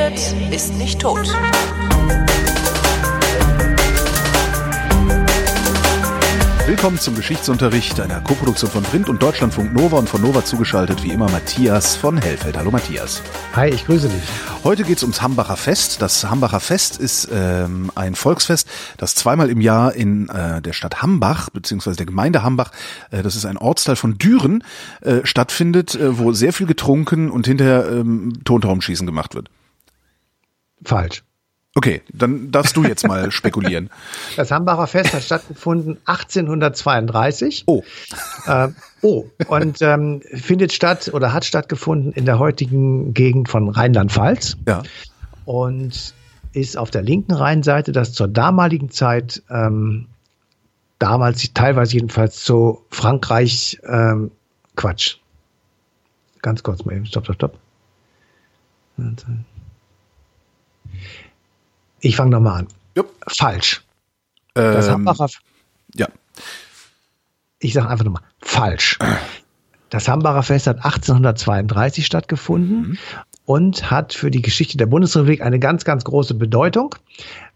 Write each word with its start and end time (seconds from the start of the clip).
redet, 0.00 0.52
ist 0.52 0.74
nicht 0.74 1.00
tot. 1.00 1.28
Willkommen 6.66 6.98
zum 6.98 7.16
Geschichtsunterricht 7.16 8.00
einer 8.00 8.20
Koproduktion 8.20 8.70
von 8.70 8.82
Print 8.84 9.08
und 9.08 9.20
Deutschlandfunk 9.20 9.74
Nova 9.74 9.98
und 9.98 10.08
von 10.08 10.22
Nova 10.22 10.44
zugeschaltet 10.44 11.02
wie 11.02 11.10
immer 11.10 11.28
Matthias 11.28 11.96
von 11.96 12.16
Hellfeld. 12.16 12.56
Hallo 12.56 12.70
Matthias. 12.70 13.22
Hi, 13.56 13.68
ich 13.68 13.84
grüße 13.86 14.08
dich. 14.08 14.22
Heute 14.62 14.84
geht's 14.84 15.02
ums 15.02 15.20
Hambacher 15.20 15.56
Fest. 15.56 16.00
Das 16.00 16.24
Hambacher 16.30 16.60
Fest 16.60 16.96
ist 16.98 17.28
ähm, 17.32 17.90
ein 17.96 18.14
Volksfest, 18.14 18.68
das 18.98 19.16
zweimal 19.16 19.50
im 19.50 19.60
Jahr 19.60 19.94
in 19.94 20.28
äh, 20.28 20.62
der 20.62 20.72
Stadt 20.72 21.02
Hambach 21.02 21.50
beziehungsweise 21.50 21.96
der 21.96 22.06
Gemeinde 22.06 22.44
Hambach, 22.44 22.70
äh, 23.10 23.22
das 23.22 23.34
ist 23.34 23.46
ein 23.46 23.58
Ortsteil 23.58 23.96
von 23.96 24.16
Düren, 24.16 24.62
äh, 25.00 25.20
stattfindet, 25.24 25.96
äh, 25.96 26.18
wo 26.18 26.32
sehr 26.32 26.52
viel 26.52 26.66
getrunken 26.66 27.30
und 27.30 27.46
hinterher 27.48 27.90
ähm, 27.90 28.32
Tontraumschießen 28.44 29.06
gemacht 29.06 29.34
wird. 29.34 29.50
Falsch. 30.84 31.22
Okay, 31.76 32.02
dann 32.12 32.50
darfst 32.50 32.76
du 32.76 32.82
jetzt 32.82 33.06
mal 33.06 33.30
spekulieren. 33.30 33.90
Das 34.36 34.50
Hambacher 34.50 34.86
Fest 34.88 35.14
hat 35.14 35.22
stattgefunden 35.22 35.98
1832. 36.04 37.64
Oh. 37.66 37.84
Äh, 38.46 38.68
oh, 39.02 39.26
und 39.46 39.80
ähm, 39.80 40.20
findet 40.34 40.72
statt 40.72 41.10
oder 41.12 41.32
hat 41.32 41.44
stattgefunden 41.44 42.12
in 42.12 42.24
der 42.24 42.38
heutigen 42.38 43.14
Gegend 43.14 43.48
von 43.48 43.68
Rheinland-Pfalz. 43.68 44.56
Ja. 44.66 44.82
Und 45.44 46.14
ist 46.52 46.76
auf 46.76 46.90
der 46.90 47.02
linken 47.02 47.32
Rheinseite, 47.32 47.92
das 47.92 48.12
zur 48.12 48.26
damaligen 48.26 48.90
Zeit, 48.90 49.42
ähm, 49.48 50.06
damals 50.98 51.52
teilweise 51.54 51.94
jedenfalls 51.94 52.42
zu 52.42 52.84
Frankreich, 52.90 53.80
ähm, 53.84 54.32
Quatsch. 54.74 55.18
Ganz 56.42 56.62
kurz 56.62 56.84
mal 56.84 56.96
eben, 56.96 57.06
stopp, 57.06 57.24
stopp, 57.24 57.36
stopp. 57.36 57.58
Ich 62.00 62.16
fange 62.16 62.30
nochmal 62.30 62.60
an. 62.60 62.68
Jupp. 62.96 63.14
Falsch. 63.26 63.82
Das 64.54 64.86
Ähm, 64.86 64.92
Hambacher, 64.94 65.28
ja. 65.94 66.08
ich 67.58 67.72
sage 67.72 67.88
einfach 67.88 68.04
nochmal, 68.04 68.22
falsch. 68.40 68.98
Das 69.90 70.08
Hambacher 70.08 70.42
Fest 70.42 70.66
hat 70.66 70.78
1832 70.78 72.06
stattgefunden 72.06 72.98
und 73.50 73.90
hat 73.90 74.12
für 74.12 74.30
die 74.30 74.42
Geschichte 74.42 74.76
der 74.76 74.86
Bundesrepublik 74.86 75.42
eine 75.42 75.58
ganz, 75.58 75.84
ganz 75.84 76.04
große 76.04 76.34
Bedeutung, 76.34 76.94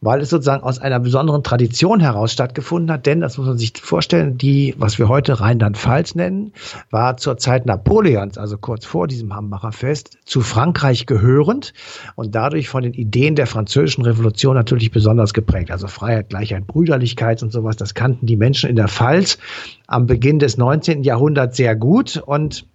weil 0.01 0.21
es 0.21 0.29
sozusagen 0.29 0.65
aus 0.65 0.81
einer 0.81 0.99
besonderen 0.99 1.45
Tradition 1.45 2.01
heraus 2.01 2.33
stattgefunden 2.33 2.91
hat. 2.91 3.07
Denn, 3.07 3.21
das 3.21 3.39
muss 3.39 3.47
man 3.47 3.59
sich 3.59 3.75
vorstellen, 3.81 4.37
die, 4.37 4.75
was 4.77 4.99
wir 4.99 5.07
heute 5.07 5.39
Rheinland-Pfalz 5.39 6.17
nennen, 6.17 6.53
war 6.91 7.17
zur 7.17 7.39
Zeit 7.39 7.67
Napoleons, 7.67 8.39
also 8.39 8.59
kurz 8.59 8.85
vor 8.85 9.07
diesem 9.07 9.37
Hambacher 9.37 9.71
Fest, 9.71 10.19
zu 10.25 10.41
Frankreich 10.41 11.07
gehörend 11.07 11.75
und 12.17 12.35
dadurch 12.35 12.69
von 12.69 12.83
den 12.83 12.95
Ideen 12.95 13.37
der 13.37 13.47
französischen 13.47 14.05
Revolution 14.05 14.57
natürlich 14.57 14.91
besonders 14.91 15.33
geprägt. 15.33 15.71
Also 15.71 15.87
Freiheit, 15.87 16.29
Gleichheit, 16.29 16.67
Brüderlichkeit 16.67 17.41
und 17.45 17.53
sowas, 17.53 17.77
das 17.77 17.95
kannten 17.95 18.27
die 18.27 18.37
Menschen 18.37 18.69
in 18.69 18.75
der 18.75 18.89
Pfalz 18.89 19.39
am 19.87 20.07
Beginn 20.07 20.41
des 20.41 20.57
19. 20.57 21.05
Jahrhunderts 21.05 21.57
sehr 21.57 21.77
gut 21.77 22.17
und 22.17 22.67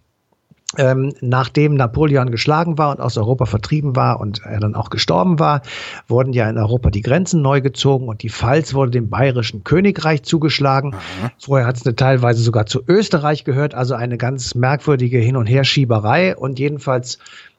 ähm, 0.77 1.13
nachdem 1.21 1.73
Napoleon 1.73 2.29
geschlagen 2.29 2.77
war 2.77 2.91
und 2.91 3.01
aus 3.01 3.17
Europa 3.17 3.45
vertrieben 3.45 3.95
war 3.95 4.19
und 4.19 4.41
er 4.43 4.59
dann 4.59 4.75
auch 4.75 4.91
gestorben 4.91 5.39
war, 5.39 5.63
wurden 6.07 6.31
ja 6.31 6.47
in 6.47 6.57
Europa 6.57 6.91
die 6.91 7.01
Grenzen 7.01 7.41
neu 7.41 7.59
gezogen 7.61 8.07
und 8.07 8.21
die 8.21 8.29
Pfalz 8.29 8.75
wurde 8.75 8.91
dem 8.91 9.09
bayerischen 9.09 9.63
Königreich 9.63 10.21
zugeschlagen. 10.23 10.95
Vorher 11.39 11.65
hat 11.65 11.77
es 11.77 11.95
teilweise 11.95 12.43
sogar 12.43 12.67
zu 12.67 12.81
Österreich 12.87 13.45
gehört, 13.45 13.73
also 13.73 13.95
eine 13.95 14.17
ganz 14.17 14.53
merkwürdige 14.53 15.17
Hin- 15.17 15.37
und 15.37 15.47
Herschieberei. 15.47 16.35
Und 16.35 16.59
jedenfalls 16.59 17.17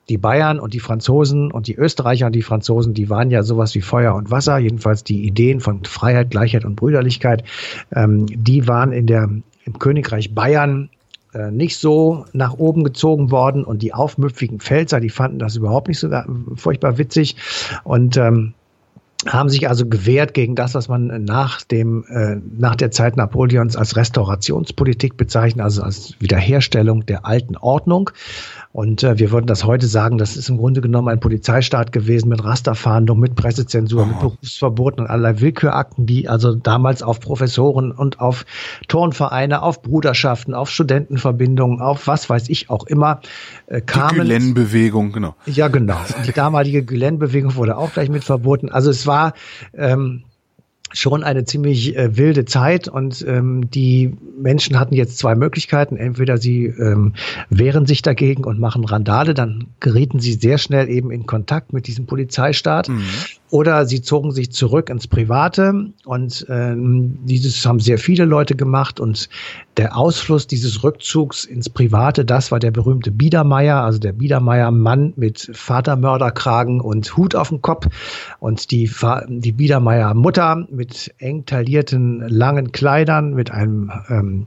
die 0.08 0.18
Bayern 0.18 0.60
und 0.60 0.74
die 0.74 0.80
Franzosen 0.80 1.50
und 1.50 1.66
die 1.66 1.76
Österreicher 1.76 2.26
und 2.26 2.34
die 2.34 2.42
Franzosen, 2.42 2.94
die 2.94 3.10
waren 3.10 3.30
ja 3.30 3.42
sowas 3.42 3.74
wie 3.74 3.80
Feuer 3.80 4.14
und 4.14 4.30
Wasser, 4.30 4.58
jedenfalls 4.58 5.04
die 5.04 5.26
Ideen 5.26 5.60
von 5.60 5.84
Freiheit, 5.84 6.30
Gleichheit 6.30 6.64
und 6.64 6.76
Brüderlichkeit, 6.76 7.44
ähm, 7.92 8.26
die 8.26 8.68
waren 8.68 8.92
in 8.92 9.06
der, 9.06 9.28
im 9.64 9.78
Königreich 9.78 10.34
Bayern 10.34 10.90
nicht 11.50 11.78
so 11.78 12.24
nach 12.32 12.54
oben 12.54 12.84
gezogen 12.84 13.30
worden 13.30 13.64
und 13.64 13.82
die 13.82 13.94
aufmüpfigen 13.94 14.60
Pfälzer, 14.60 15.00
die 15.00 15.10
fanden 15.10 15.38
das 15.38 15.56
überhaupt 15.56 15.88
nicht 15.88 16.00
so 16.00 16.10
furchtbar 16.56 16.98
witzig. 16.98 17.36
Und 17.84 18.16
ähm, 18.16 18.54
haben 19.26 19.50
sich 19.50 19.68
also 19.68 19.86
gewehrt 19.86 20.32
gegen 20.32 20.54
das, 20.54 20.74
was 20.74 20.88
man 20.88 21.24
nach 21.24 21.62
dem 21.62 22.04
äh, 22.08 22.36
nach 22.56 22.74
der 22.74 22.90
Zeit 22.90 23.16
Napoleons 23.16 23.76
als 23.76 23.96
Restaurationspolitik 23.96 25.16
bezeichnet, 25.16 25.62
also 25.62 25.82
als 25.82 26.14
Wiederherstellung 26.20 27.04
der 27.04 27.26
alten 27.26 27.56
Ordnung. 27.56 28.10
Und 28.72 29.02
äh, 29.02 29.18
wir 29.18 29.30
würden 29.30 29.46
das 29.46 29.64
heute 29.64 29.86
sagen, 29.88 30.16
das 30.16 30.36
ist 30.36 30.48
im 30.48 30.56
Grunde 30.56 30.80
genommen 30.80 31.08
ein 31.08 31.20
Polizeistaat 31.20 31.92
gewesen 31.92 32.28
mit 32.28 32.42
Rasterfahndung, 32.42 33.18
mit 33.18 33.34
Pressezensur, 33.34 34.06
mit 34.06 34.20
Berufsverboten 34.20 35.04
und 35.04 35.10
allerlei 35.10 35.40
Willkürakten, 35.40 36.06
die 36.06 36.28
also 36.28 36.54
damals 36.54 37.02
auf 37.02 37.20
Professoren 37.20 37.90
und 37.90 38.20
auf 38.20 38.46
Turnvereine, 38.88 39.62
auf 39.62 39.82
Bruderschaften, 39.82 40.54
auf 40.54 40.70
Studentenverbindungen, 40.70 41.80
auf 41.80 42.06
was 42.06 42.30
weiß 42.30 42.48
ich 42.48 42.70
auch 42.70 42.86
immer 42.86 43.20
äh, 43.66 43.80
Die 43.80 43.86
kamen. 43.86 44.20
Gülen-Bewegung, 44.20 45.12
genau. 45.12 45.34
Ja, 45.46 45.68
genau. 45.68 45.98
Die 46.26 46.32
damalige 46.32 46.84
Gülen-Bewegung 46.84 47.56
wurde 47.56 47.76
auch 47.76 47.92
gleich 47.92 48.08
mit 48.08 48.24
verboten. 48.24 48.70
Also 48.70 48.90
es 48.90 49.06
war 49.06 49.09
ähm, 49.74 50.24
schon 50.92 51.22
eine 51.22 51.44
ziemlich 51.44 51.96
äh, 51.96 52.16
wilde 52.16 52.44
Zeit 52.44 52.88
und 52.88 53.24
ähm, 53.26 53.70
die 53.70 54.16
Menschen 54.40 54.78
hatten 54.78 54.94
jetzt 54.94 55.18
zwei 55.18 55.34
Möglichkeiten. 55.34 55.96
Entweder 55.96 56.38
sie 56.38 56.66
ähm, 56.66 57.14
wehren 57.48 57.86
sich 57.86 58.02
dagegen 58.02 58.44
und 58.44 58.58
machen 58.58 58.84
Randale, 58.84 59.34
dann 59.34 59.68
gerieten 59.78 60.20
sie 60.20 60.32
sehr 60.32 60.58
schnell 60.58 60.88
eben 60.88 61.10
in 61.10 61.26
Kontakt 61.26 61.72
mit 61.72 61.86
diesem 61.86 62.06
Polizeistaat. 62.06 62.88
Oder 63.50 63.86
sie 63.86 64.02
zogen 64.02 64.32
sich 64.32 64.52
zurück 64.52 64.90
ins 64.90 65.06
Private 65.06 65.92
und 66.04 66.46
ähm, 66.48 67.18
dieses 67.24 67.64
haben 67.66 67.80
sehr 67.80 67.98
viele 67.98 68.24
Leute 68.24 68.54
gemacht 68.54 69.00
und 69.00 69.28
der 69.80 69.96
Ausfluss 69.96 70.46
dieses 70.46 70.84
Rückzugs 70.84 71.46
ins 71.46 71.70
Private, 71.70 72.26
das 72.26 72.52
war 72.52 72.58
der 72.58 72.70
berühmte 72.70 73.10
Biedermeier, 73.10 73.82
also 73.82 73.98
der 73.98 74.12
Biedermeier-Mann 74.12 75.14
mit 75.16 75.50
Vatermörderkragen 75.54 76.82
und 76.82 77.16
Hut 77.16 77.34
auf 77.34 77.48
dem 77.48 77.62
Kopf 77.62 77.88
und 78.40 78.72
die, 78.72 78.90
die 79.28 79.52
Biedermeier-Mutter 79.52 80.66
mit 80.70 81.14
eng 81.16 81.46
taillierten 81.46 82.28
langen 82.28 82.72
Kleidern, 82.72 83.32
mit 83.32 83.52
einem 83.52 83.90
ähm, 84.10 84.46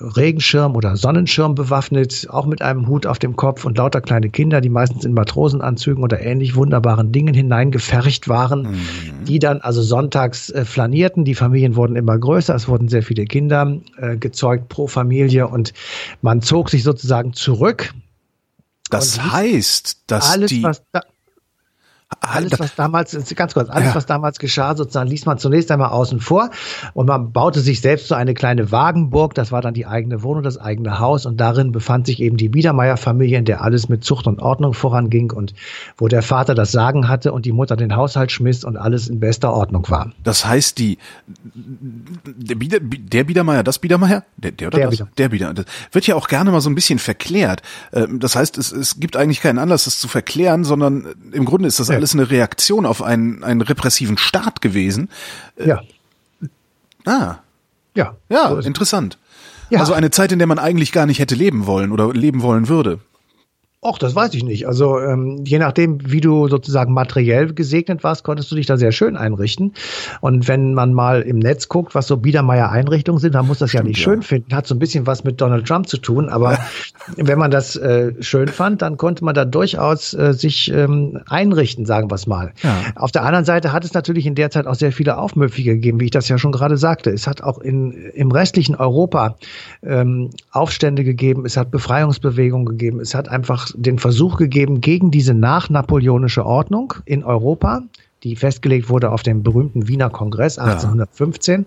Regenschirm 0.00 0.76
oder 0.76 0.96
Sonnenschirm 0.96 1.54
bewaffnet, 1.54 2.26
auch 2.30 2.46
mit 2.46 2.62
einem 2.62 2.88
Hut 2.88 3.06
auf 3.06 3.18
dem 3.18 3.36
Kopf 3.36 3.64
und 3.64 3.76
lauter 3.78 4.00
kleine 4.00 4.30
Kinder, 4.30 4.60
die 4.60 4.68
meistens 4.68 5.04
in 5.04 5.12
Matrosenanzügen 5.12 6.02
oder 6.02 6.20
ähnlich 6.20 6.54
wunderbaren 6.54 7.12
Dingen 7.12 7.34
hineingefercht 7.34 8.28
waren, 8.28 8.80
die 9.26 9.38
dann 9.38 9.60
also 9.60 9.82
sonntags 9.82 10.50
äh, 10.50 10.64
flanierten. 10.64 11.24
Die 11.24 11.34
Familien 11.34 11.76
wurden 11.76 11.96
immer 11.96 12.18
größer, 12.18 12.54
es 12.54 12.68
wurden 12.68 12.88
sehr 12.88 13.02
viele 13.02 13.24
Kinder 13.24 13.78
äh, 13.98 14.16
gezeugt 14.16 14.68
pro 14.68 14.86
Familie 14.86 15.48
und 15.48 15.72
man 16.22 16.40
zog 16.40 16.70
sich 16.70 16.82
sozusagen 16.82 17.32
zurück. 17.32 17.92
Das 18.90 19.22
heißt, 19.22 20.04
dass 20.08 20.32
alles, 20.32 20.50
die 20.50 20.62
was 20.62 20.82
da, 20.92 21.02
alles, 22.18 22.58
was 22.58 22.74
damals, 22.74 23.16
ganz 23.36 23.54
kurz, 23.54 23.70
alles, 23.70 23.90
Ja. 23.90 23.94
was 23.94 24.04
damals 24.04 24.38
geschah, 24.40 24.74
sozusagen, 24.76 25.08
ließ 25.08 25.26
man 25.26 25.38
zunächst 25.38 25.70
einmal 25.70 25.90
außen 25.90 26.20
vor 26.20 26.50
und 26.92 27.06
man 27.06 27.32
baute 27.32 27.60
sich 27.60 27.80
selbst 27.80 28.08
so 28.08 28.14
eine 28.16 28.34
kleine 28.34 28.72
Wagenburg, 28.72 29.34
das 29.34 29.52
war 29.52 29.62
dann 29.62 29.74
die 29.74 29.86
eigene 29.86 30.22
Wohnung, 30.22 30.42
das 30.42 30.58
eigene 30.58 30.98
Haus 30.98 31.24
und 31.24 31.38
darin 31.40 31.70
befand 31.72 32.06
sich 32.06 32.20
eben 32.20 32.36
die 32.36 32.48
Biedermeier-Familie, 32.48 33.38
in 33.38 33.44
der 33.44 33.62
alles 33.62 33.88
mit 33.88 34.04
Zucht 34.04 34.26
und 34.26 34.40
Ordnung 34.42 34.74
voranging 34.74 35.30
und 35.32 35.54
wo 35.96 36.08
der 36.08 36.22
Vater 36.22 36.54
das 36.54 36.72
Sagen 36.72 37.08
hatte 37.08 37.32
und 37.32 37.46
die 37.46 37.52
Mutter 37.52 37.76
den 37.76 37.94
Haushalt 37.94 38.32
schmiss 38.32 38.64
und 38.64 38.76
alles 38.76 39.08
in 39.08 39.20
bester 39.20 39.52
Ordnung 39.52 39.88
war. 39.88 40.12
Das 40.24 40.44
heißt, 40.44 40.78
die 40.78 40.98
der, 41.54 42.56
Bieder, 42.56 42.80
der 42.80 43.24
Biedermeier, 43.24 43.62
das 43.62 43.78
Biedermeier, 43.78 44.24
der, 44.36 44.50
der 44.52 44.68
oder 44.68 44.78
Der 44.78 44.86
das? 44.88 44.98
Bieder. 44.98 45.08
Der 45.16 45.28
Bieder. 45.28 45.54
Das 45.54 45.64
wird 45.92 46.06
ja 46.08 46.16
auch 46.16 46.26
gerne 46.28 46.50
mal 46.50 46.60
so 46.60 46.68
ein 46.70 46.74
bisschen 46.74 46.98
verklärt. 46.98 47.62
Ähm, 47.92 48.18
Das 48.20 48.34
heißt, 48.36 48.58
es, 48.58 48.72
es 48.72 48.98
gibt 48.98 49.16
eigentlich 49.16 49.40
keinen 49.40 49.58
Anlass, 49.58 49.84
das 49.84 50.00
zu 50.00 50.08
verklären, 50.08 50.64
sondern 50.64 51.06
im 51.32 51.44
Grunde 51.44 51.68
ist 51.68 51.78
das 51.78 51.88
Ja. 51.88 51.99
Alles 52.00 52.14
eine 52.14 52.30
Reaktion 52.30 52.86
auf 52.86 53.02
einen, 53.02 53.44
einen 53.44 53.60
repressiven 53.60 54.16
Staat 54.16 54.62
gewesen. 54.62 55.10
Ja, 55.62 55.82
Ah, 57.04 57.36
ja. 57.94 58.16
ja, 58.30 58.48
so 58.48 58.58
interessant. 58.60 59.18
Ja. 59.68 59.80
Also 59.80 59.92
eine 59.92 60.10
Zeit, 60.10 60.32
in 60.32 60.38
der 60.38 60.46
man 60.48 60.58
eigentlich 60.58 60.92
gar 60.92 61.04
nicht 61.06 61.18
hätte 61.18 61.34
leben 61.34 61.66
wollen 61.66 61.92
oder 61.92 62.10
leben 62.12 62.40
wollen 62.42 62.68
würde. 62.68 63.00
Och, 63.82 63.96
das 63.96 64.14
weiß 64.14 64.34
ich 64.34 64.44
nicht. 64.44 64.68
Also 64.68 64.98
ähm, 64.98 65.42
je 65.46 65.58
nachdem, 65.58 66.12
wie 66.12 66.20
du 66.20 66.48
sozusagen 66.48 66.92
materiell 66.92 67.54
gesegnet 67.54 68.04
warst, 68.04 68.24
konntest 68.24 68.50
du 68.52 68.56
dich 68.56 68.66
da 68.66 68.76
sehr 68.76 68.92
schön 68.92 69.16
einrichten. 69.16 69.72
Und 70.20 70.48
wenn 70.48 70.74
man 70.74 70.92
mal 70.92 71.22
im 71.22 71.38
Netz 71.38 71.68
guckt, 71.68 71.94
was 71.94 72.06
so 72.06 72.18
Biedermeier-Einrichtungen 72.18 73.18
sind, 73.18 73.34
dann 73.34 73.46
muss 73.46 73.60
das 73.60 73.72
ja 73.72 73.82
nicht 73.82 73.96
ja. 73.96 74.04
schön 74.04 74.20
finden. 74.20 74.54
Hat 74.54 74.66
so 74.66 74.74
ein 74.74 74.78
bisschen 74.78 75.06
was 75.06 75.24
mit 75.24 75.40
Donald 75.40 75.66
Trump 75.66 75.88
zu 75.88 75.96
tun. 75.96 76.28
Aber 76.28 76.58
wenn 77.16 77.38
man 77.38 77.50
das 77.50 77.74
äh, 77.74 78.12
schön 78.22 78.48
fand, 78.48 78.82
dann 78.82 78.98
konnte 78.98 79.24
man 79.24 79.34
da 79.34 79.46
durchaus 79.46 80.12
äh, 80.12 80.34
sich 80.34 80.70
ähm, 80.70 81.22
einrichten, 81.26 81.86
sagen 81.86 82.10
wir 82.10 82.16
es 82.16 82.26
mal. 82.26 82.52
Ja. 82.62 82.76
Auf 82.96 83.12
der 83.12 83.24
anderen 83.24 83.46
Seite 83.46 83.72
hat 83.72 83.86
es 83.86 83.94
natürlich 83.94 84.26
in 84.26 84.34
der 84.34 84.50
Zeit 84.50 84.66
auch 84.66 84.74
sehr 84.74 84.92
viele 84.92 85.16
Aufmüpfige 85.16 85.72
gegeben, 85.76 86.00
wie 86.00 86.04
ich 86.04 86.10
das 86.10 86.28
ja 86.28 86.36
schon 86.36 86.52
gerade 86.52 86.76
sagte. 86.76 87.08
Es 87.08 87.26
hat 87.26 87.42
auch 87.42 87.56
in, 87.56 87.92
im 87.92 88.30
restlichen 88.30 88.74
Europa 88.74 89.36
ähm, 89.82 90.28
Aufstände 90.50 91.02
gegeben, 91.02 91.46
es 91.46 91.56
hat 91.56 91.70
Befreiungsbewegungen 91.70 92.66
gegeben, 92.66 93.00
es 93.00 93.14
hat 93.14 93.30
einfach 93.30 93.69
auch 93.74 93.80
den 93.80 93.98
Versuch 93.98 94.36
gegeben, 94.36 94.80
gegen 94.80 95.10
diese 95.10 95.34
nachnapoleonische 95.34 96.44
Ordnung 96.44 96.94
in 97.04 97.24
Europa, 97.24 97.82
die 98.22 98.36
festgelegt 98.36 98.88
wurde 98.88 99.10
auf 99.10 99.22
dem 99.22 99.42
berühmten 99.42 99.88
Wiener 99.88 100.10
Kongress 100.10 100.58
1815, 100.58 101.66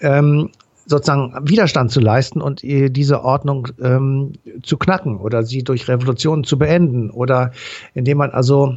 ja. 0.00 0.18
ähm, 0.18 0.50
sozusagen 0.86 1.34
Widerstand 1.48 1.90
zu 1.90 2.00
leisten 2.00 2.42
und 2.42 2.62
diese 2.62 3.24
Ordnung 3.24 3.68
ähm, 3.80 4.32
zu 4.62 4.76
knacken 4.76 5.16
oder 5.18 5.42
sie 5.42 5.62
durch 5.62 5.88
Revolutionen 5.88 6.44
zu 6.44 6.58
beenden 6.58 7.10
oder 7.10 7.52
indem 7.94 8.18
man 8.18 8.30
also 8.30 8.76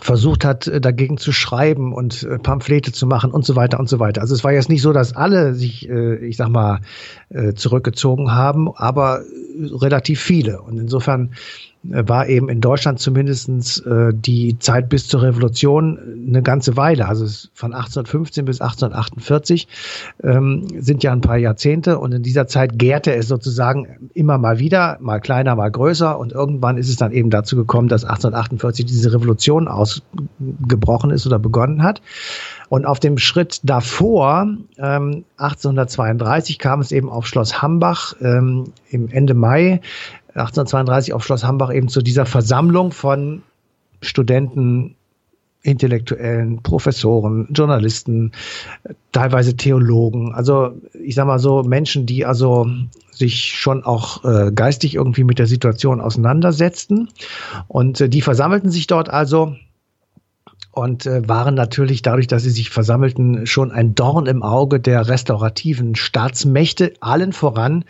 versucht 0.00 0.44
hat, 0.44 0.66
äh, 0.66 0.80
dagegen 0.80 1.18
zu 1.18 1.32
schreiben 1.32 1.92
und 1.92 2.22
äh, 2.22 2.38
Pamphlete 2.38 2.92
zu 2.92 3.06
machen 3.06 3.30
und 3.30 3.44
so 3.44 3.56
weiter 3.56 3.78
und 3.78 3.88
so 3.88 3.98
weiter. 3.98 4.20
Also 4.20 4.34
es 4.34 4.44
war 4.44 4.52
jetzt 4.52 4.68
nicht 4.68 4.82
so, 4.82 4.92
dass 4.92 5.14
alle 5.14 5.54
sich, 5.54 5.88
äh, 5.88 6.16
ich 6.16 6.36
sag 6.36 6.48
mal, 6.48 6.80
zurückgezogen 7.54 8.32
haben, 8.32 8.68
aber 8.76 9.22
relativ 9.58 10.20
viele. 10.20 10.60
Und 10.60 10.78
insofern 10.78 11.30
war 11.84 12.28
eben 12.28 12.48
in 12.48 12.60
Deutschland 12.60 13.00
zumindestens 13.00 13.78
äh, 13.80 14.12
die 14.14 14.58
Zeit 14.58 14.88
bis 14.88 15.08
zur 15.08 15.22
Revolution 15.22 15.98
eine 16.28 16.42
ganze 16.42 16.76
Weile. 16.76 17.08
Also 17.08 17.26
von 17.54 17.74
1815 17.74 18.44
bis 18.44 18.60
1848 18.60 19.66
ähm, 20.22 20.66
sind 20.78 21.02
ja 21.02 21.12
ein 21.12 21.20
paar 21.20 21.38
Jahrzehnte 21.38 21.98
und 21.98 22.12
in 22.12 22.22
dieser 22.22 22.46
Zeit 22.46 22.78
gärte 22.78 23.14
es 23.14 23.26
sozusagen 23.26 24.10
immer 24.14 24.38
mal 24.38 24.60
wieder, 24.60 24.98
mal 25.00 25.20
kleiner, 25.20 25.56
mal 25.56 25.70
größer 25.70 26.18
und 26.18 26.32
irgendwann 26.32 26.78
ist 26.78 26.88
es 26.88 26.96
dann 26.96 27.10
eben 27.10 27.30
dazu 27.30 27.56
gekommen, 27.56 27.88
dass 27.88 28.04
1848 28.04 28.86
diese 28.86 29.12
Revolution 29.12 29.66
ausgebrochen 29.66 31.10
ist 31.10 31.26
oder 31.26 31.40
begonnen 31.40 31.82
hat. 31.82 32.00
Und 32.68 32.86
auf 32.86 33.00
dem 33.00 33.18
Schritt 33.18 33.60
davor, 33.64 34.46
ähm, 34.78 35.24
1832, 35.36 36.58
kam 36.58 36.80
es 36.80 36.90
eben 36.90 37.10
auf 37.10 37.26
Schloss 37.26 37.60
Hambach 37.60 38.14
ähm, 38.22 38.72
im 38.88 39.08
Ende 39.08 39.34
Mai 39.34 39.82
1832 40.34 41.12
auf 41.12 41.24
Schloss 41.24 41.44
Hambach 41.44 41.72
eben 41.72 41.88
zu 41.88 42.02
dieser 42.02 42.26
Versammlung 42.26 42.92
von 42.92 43.42
Studenten, 44.00 44.96
Intellektuellen, 45.62 46.62
Professoren, 46.62 47.48
Journalisten, 47.52 48.32
teilweise 49.12 49.56
Theologen. 49.56 50.34
Also 50.34 50.72
ich 51.00 51.14
sag 51.14 51.26
mal 51.26 51.38
so 51.38 51.62
Menschen, 51.62 52.04
die 52.04 52.26
also 52.26 52.66
sich 53.12 53.54
schon 53.54 53.84
auch 53.84 54.24
äh, 54.24 54.50
geistig 54.52 54.96
irgendwie 54.96 55.24
mit 55.24 55.38
der 55.38 55.46
Situation 55.46 56.00
auseinandersetzten. 56.00 57.10
Und 57.68 58.00
äh, 58.00 58.08
die 58.08 58.22
versammelten 58.22 58.70
sich 58.70 58.88
dort 58.88 59.08
also 59.08 59.54
und 60.72 61.06
äh, 61.06 61.28
waren 61.28 61.54
natürlich 61.54 62.02
dadurch, 62.02 62.26
dass 62.26 62.42
sie 62.42 62.50
sich 62.50 62.70
versammelten, 62.70 63.46
schon 63.46 63.70
ein 63.70 63.94
Dorn 63.94 64.26
im 64.26 64.42
Auge 64.42 64.80
der 64.80 65.06
restaurativen 65.06 65.94
Staatsmächte, 65.94 66.94
allen 67.00 67.32
voran 67.32 67.84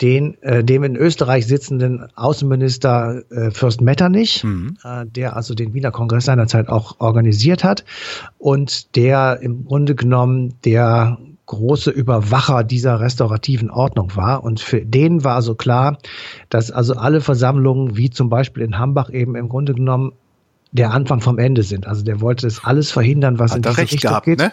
den 0.00 0.40
äh, 0.42 0.64
dem 0.64 0.84
in 0.84 0.96
Österreich 0.96 1.46
sitzenden 1.46 2.08
Außenminister 2.14 3.22
äh, 3.30 3.50
Fürst 3.50 3.80
Metternich, 3.80 4.44
mhm. 4.44 4.76
äh, 4.84 5.06
der 5.06 5.36
also 5.36 5.54
den 5.54 5.74
Wiener 5.74 5.90
Kongress 5.90 6.26
seinerzeit 6.26 6.68
auch 6.68 7.00
organisiert 7.00 7.64
hat 7.64 7.84
und 8.38 8.96
der 8.96 9.40
im 9.40 9.64
Grunde 9.64 9.94
genommen 9.94 10.54
der 10.64 11.18
große 11.48 11.90
Überwacher 11.90 12.62
dieser 12.62 13.00
restaurativen 13.00 13.70
Ordnung 13.70 14.14
war. 14.14 14.44
Und 14.44 14.60
für 14.60 14.84
den 14.84 15.24
war 15.24 15.34
also 15.34 15.54
klar, 15.54 15.98
dass 16.50 16.70
also 16.70 16.94
alle 16.94 17.22
Versammlungen, 17.22 17.96
wie 17.96 18.10
zum 18.10 18.28
Beispiel 18.28 18.62
in 18.62 18.78
Hambach 18.78 19.10
eben 19.10 19.34
im 19.34 19.48
Grunde 19.48 19.74
genommen 19.74 20.12
der 20.70 20.90
Anfang 20.90 21.20
vom 21.20 21.38
Ende 21.38 21.62
sind. 21.62 21.86
Also 21.86 22.04
der 22.04 22.20
wollte 22.20 22.46
das 22.46 22.64
alles 22.64 22.90
verhindern, 22.90 23.38
was 23.38 23.52
Hat 23.52 23.56
in 23.56 23.62
diese 23.62 23.78
recht 23.78 23.92
Richtung 23.94 24.10
gehabt, 24.10 24.26
geht. 24.26 24.38
Ne? 24.38 24.52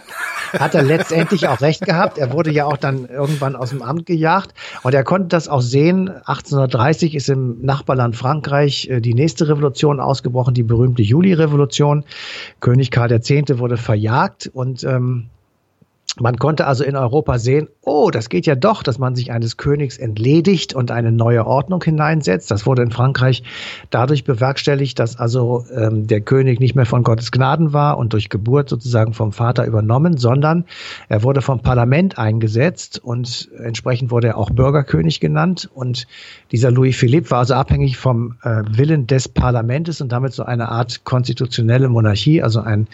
Hat 0.54 0.74
er 0.74 0.84
letztendlich 0.84 1.48
auch 1.48 1.60
recht 1.60 1.86
gehabt. 1.86 2.18
Er 2.18 2.32
wurde 2.32 2.52
ja 2.52 2.66
auch 2.66 2.78
dann 2.78 3.06
irgendwann 3.06 3.56
aus 3.56 3.72
dem 3.72 3.82
Amt 3.82 4.06
gejagt 4.06 4.54
und 4.84 4.94
er 4.94 5.04
konnte 5.04 5.28
das 5.28 5.50
auch 5.50 5.62
sehen. 5.62 6.10
1830 6.10 7.16
ist 7.16 7.30
im 7.30 7.62
Nachbarland 7.62 8.16
Frankreich 8.16 8.88
äh, 8.90 9.02
die 9.02 9.14
nächste 9.14 9.50
Revolution 9.50 10.00
ausgebrochen, 10.00 10.54
die 10.54 10.64
berühmte 10.64 11.02
Juli-Revolution. 11.02 12.06
König 12.62 12.92
Karl 12.92 13.12
X. 13.12 13.30
wurde 13.58 13.78
verjagt 13.78 14.50
und 14.54 14.84
ähm, 14.86 15.30
man 16.20 16.38
konnte 16.38 16.66
also 16.66 16.84
in 16.84 16.96
Europa 16.96 17.40
sehen, 17.40 17.68
oh, 17.82 18.10
das 18.10 18.30
geht 18.30 18.46
ja 18.46 18.56
doch, 18.56 18.84
dass 18.84 19.00
man 19.00 19.16
sich 19.16 19.32
eines 19.32 19.58
Königs 19.58 19.98
entledigt 19.98 20.74
und 20.74 20.92
eine 20.92 21.12
neue 21.12 21.46
Ordnung 21.46 21.84
hineinsetzt. 21.84 22.50
Das 22.52 22.66
wurde 22.66 22.84
in 22.84 22.92
Frankreich 22.92 23.44
dadurch 23.90 24.24
bewerkstelligt, 24.24 24.98
dass 25.00 25.18
also 25.18 25.66
ähm, 25.76 26.08
der 26.08 26.22
König 26.22 26.60
nicht 26.60 26.76
mehr 26.76 26.86
von 26.86 27.04
Gottes 27.04 27.32
Gnaden 27.32 27.74
war 27.74 27.98
und 27.98 28.14
durch 28.14 28.30
Geburt 28.30 28.70
sozusagen 28.70 29.14
vom 29.14 29.34
Vater 29.34 29.66
übernommen, 29.66 30.18
sondern 30.18 30.66
er 31.10 31.24
wurde 31.24 31.42
vom 31.42 31.62
Parlament 31.62 32.18
eingesetzt 32.18 33.02
und 33.04 33.50
entsprechend 33.58 34.10
wurde 34.10 34.28
er 34.28 34.38
auch 34.38 34.52
Bürgerkönig 34.52 35.20
genannt. 35.20 35.70
Und 35.74 36.08
dieser 36.52 36.72
Louis 36.72 36.96
Philippe 36.96 37.32
war 37.32 37.40
also 37.40 37.56
abhängig 37.56 37.98
vom 37.98 38.36
äh, 38.44 38.64
Willen 38.70 39.08
des 39.08 39.28
Parlamentes 39.28 40.00
und 40.00 40.12
damit 40.12 40.34
so 40.34 40.44
eine 40.44 40.70
Art 40.70 41.04
konstitutionelle 41.04 41.90
Monarchie, 41.90 42.42
also 42.42 42.62
ein 42.62 42.88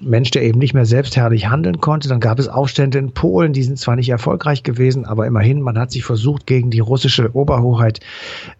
Mensch, 0.00 0.30
der 0.30 0.42
eben 0.42 0.58
nicht 0.58 0.74
mehr 0.74 0.86
selbstherrlich 0.86 1.48
handeln 1.48 1.80
konnte. 1.80 2.08
Dann 2.08 2.20
gab 2.20 2.38
es 2.38 2.51
Aufstände 2.54 2.98
in 2.98 3.12
Polen, 3.12 3.52
die 3.52 3.62
sind 3.62 3.78
zwar 3.78 3.96
nicht 3.96 4.08
erfolgreich 4.08 4.62
gewesen, 4.62 5.04
aber 5.06 5.26
immerhin, 5.26 5.60
man 5.60 5.78
hat 5.78 5.90
sich 5.90 6.04
versucht, 6.04 6.46
gegen 6.46 6.70
die 6.70 6.80
russische 6.80 7.34
Oberhoheit 7.34 8.00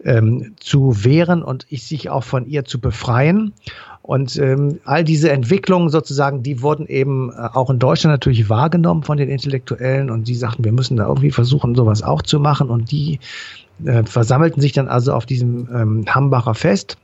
ähm, 0.04 0.54
zu 0.58 1.04
wehren 1.04 1.42
und 1.42 1.66
sich 1.70 2.10
auch 2.10 2.24
von 2.24 2.46
ihr 2.46 2.64
zu 2.64 2.80
befreien. 2.80 3.52
Und 4.02 4.36
ähm, 4.36 4.80
all 4.84 5.04
diese 5.04 5.30
Entwicklungen 5.30 5.88
sozusagen, 5.88 6.42
die 6.42 6.60
wurden 6.60 6.86
eben 6.86 7.30
äh, 7.30 7.48
auch 7.52 7.70
in 7.70 7.78
Deutschland 7.78 8.12
natürlich 8.12 8.48
wahrgenommen 8.48 9.04
von 9.04 9.16
den 9.16 9.28
Intellektuellen 9.28 10.10
und 10.10 10.26
die 10.26 10.34
sagten, 10.34 10.64
wir 10.64 10.72
müssen 10.72 10.96
da 10.96 11.06
irgendwie 11.06 11.30
versuchen, 11.30 11.76
sowas 11.76 12.02
auch 12.02 12.22
zu 12.22 12.40
machen. 12.40 12.68
Und 12.68 12.90
die 12.90 13.20
äh, 13.84 14.02
versammelten 14.02 14.60
sich 14.60 14.72
dann 14.72 14.88
also 14.88 15.12
auf 15.12 15.24
diesem 15.24 15.68
ähm, 15.72 16.04
Hambacher 16.08 16.54
Fest 16.54 16.96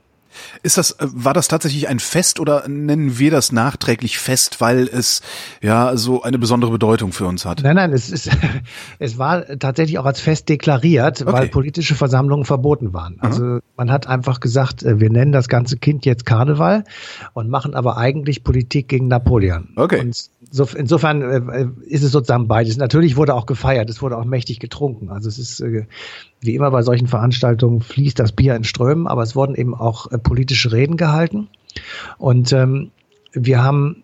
ist 0.63 0.77
das, 0.77 0.91
äh, 0.91 1.07
war 1.11 1.33
das 1.33 1.47
tatsächlich 1.47 1.87
ein 1.87 1.99
Fest 1.99 2.39
oder 2.39 2.67
nennen 2.67 3.19
wir 3.19 3.31
das 3.31 3.51
nachträglich 3.51 4.19
Fest, 4.19 4.61
weil 4.61 4.87
es 4.87 5.21
ja 5.61 5.95
so 5.97 6.23
eine 6.23 6.37
besondere 6.37 6.71
Bedeutung 6.71 7.11
für 7.11 7.25
uns 7.25 7.45
hat? 7.45 7.61
Nein, 7.63 7.75
nein, 7.75 7.93
es 7.93 8.09
ist, 8.09 8.29
es 8.99 9.17
war 9.17 9.45
tatsächlich 9.59 9.99
auch 9.99 10.05
als 10.05 10.19
Fest 10.19 10.49
deklariert, 10.49 11.21
okay. 11.21 11.31
weil 11.31 11.47
politische 11.47 11.95
Versammlungen 11.95 12.45
verboten 12.45 12.93
waren. 12.93 13.17
Also 13.19 13.43
mhm. 13.43 13.61
man 13.77 13.91
hat 13.91 14.07
einfach 14.07 14.39
gesagt, 14.39 14.83
äh, 14.83 14.99
wir 14.99 15.09
nennen 15.09 15.31
das 15.31 15.47
ganze 15.47 15.77
Kind 15.77 16.05
jetzt 16.05 16.25
Karneval 16.25 16.83
und 17.33 17.49
machen 17.49 17.73
aber 17.73 17.97
eigentlich 17.97 18.43
Politik 18.43 18.87
gegen 18.87 19.07
Napoleon. 19.07 19.69
Okay. 19.75 19.99
Und 19.99 20.29
insofern 20.51 21.21
äh, 21.21 21.67
ist 21.85 22.03
es 22.03 22.11
sozusagen 22.11 22.47
beides. 22.47 22.77
Natürlich 22.77 23.15
wurde 23.15 23.35
auch 23.35 23.45
gefeiert, 23.45 23.89
es 23.89 24.01
wurde 24.01 24.17
auch 24.17 24.25
mächtig 24.25 24.59
getrunken. 24.59 25.09
Also 25.09 25.29
es 25.29 25.37
ist 25.37 25.59
äh, 25.59 25.85
wie 26.41 26.55
immer 26.55 26.71
bei 26.71 26.81
solchen 26.81 27.07
Veranstaltungen 27.07 27.81
fließt 27.81 28.19
das 28.19 28.31
Bier 28.31 28.55
in 28.55 28.63
Strömen, 28.63 29.07
aber 29.07 29.23
es 29.23 29.35
wurden 29.35 29.55
eben 29.55 29.75
auch 29.75 30.11
äh, 30.11 30.17
politische 30.17 30.71
Reden 30.71 30.97
gehalten. 30.97 31.49
Und 32.17 32.51
ähm, 32.53 32.91
wir 33.33 33.63
haben 33.63 34.03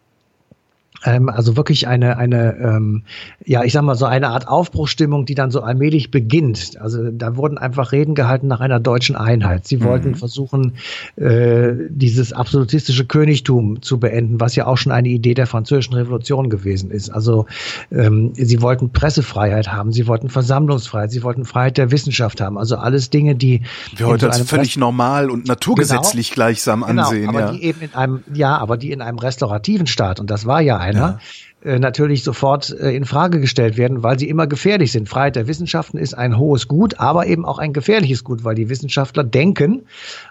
ähm, 1.05 1.29
also 1.29 1.55
wirklich 1.55 1.87
eine, 1.87 2.17
eine 2.17 2.57
ähm, 2.57 3.03
ja, 3.45 3.63
ich 3.63 3.73
sag 3.73 3.83
mal 3.83 3.95
so 3.95 4.05
eine 4.05 4.29
Art 4.29 4.47
Aufbruchstimmung, 4.47 5.25
die 5.25 5.35
dann 5.35 5.51
so 5.51 5.61
allmählich 5.61 6.11
beginnt. 6.11 6.79
Also 6.79 7.11
da 7.11 7.35
wurden 7.37 7.57
einfach 7.57 7.91
Reden 7.91 8.15
gehalten 8.15 8.47
nach 8.47 8.59
einer 8.59 8.79
deutschen 8.79 9.15
Einheit. 9.15 9.67
Sie 9.67 9.83
wollten 9.83 10.09
mhm. 10.09 10.15
versuchen, 10.15 10.73
äh, 11.15 11.73
dieses 11.89 12.33
absolutistische 12.33 13.05
Königtum 13.05 13.81
zu 13.81 13.99
beenden, 13.99 14.39
was 14.39 14.55
ja 14.55 14.67
auch 14.67 14.77
schon 14.77 14.91
eine 14.91 15.09
Idee 15.09 15.33
der 15.33 15.47
französischen 15.47 15.93
Revolution 15.93 16.49
gewesen 16.49 16.91
ist. 16.91 17.09
Also 17.09 17.45
ähm, 17.91 18.31
sie 18.33 18.61
wollten 18.61 18.91
Pressefreiheit 18.91 19.71
haben, 19.71 19.91
sie 19.91 20.07
wollten 20.07 20.29
Versammlungsfreiheit, 20.29 21.11
sie 21.11 21.23
wollten 21.23 21.45
Freiheit 21.45 21.77
der 21.77 21.91
Wissenschaft 21.91 22.41
haben. 22.41 22.57
Also 22.57 22.77
alles 22.77 23.09
Dinge, 23.09 23.35
die 23.35 23.61
wir 23.95 24.07
heute 24.07 24.27
als 24.27 24.41
völlig 24.41 24.69
Rest 24.69 24.77
normal 24.77 25.29
und 25.29 25.47
naturgesetzlich 25.47 26.29
genau, 26.29 26.35
gleichsam 26.35 26.83
ansehen. 26.83 27.27
Genau, 27.27 27.29
aber 27.29 27.39
ja. 27.39 27.51
die 27.51 27.63
eben 27.63 27.81
in 27.81 27.93
einem, 27.93 28.23
ja, 28.33 28.57
aber 28.57 28.77
die 28.77 28.91
in 28.91 29.01
einem 29.01 29.19
restaurativen 29.19 29.87
Staat, 29.87 30.19
und 30.19 30.29
das 30.29 30.45
war 30.45 30.61
ja 30.61 30.77
einer, 30.95 31.19
ja. 31.63 31.71
äh, 31.71 31.79
natürlich 31.79 32.23
sofort 32.23 32.69
äh, 32.71 32.95
in 32.95 33.05
Frage 33.05 33.39
gestellt 33.39 33.77
werden, 33.77 34.03
weil 34.03 34.17
sie 34.17 34.29
immer 34.29 34.47
gefährlich 34.47 34.91
sind. 34.91 35.09
Freiheit 35.09 35.35
der 35.35 35.47
Wissenschaften 35.47 35.97
ist 35.97 36.13
ein 36.13 36.37
hohes 36.37 36.67
Gut, 36.67 36.99
aber 36.99 37.27
eben 37.27 37.45
auch 37.45 37.59
ein 37.59 37.73
gefährliches 37.73 38.23
Gut, 38.23 38.43
weil 38.43 38.55
die 38.55 38.69
Wissenschaftler 38.69 39.23
denken 39.23 39.83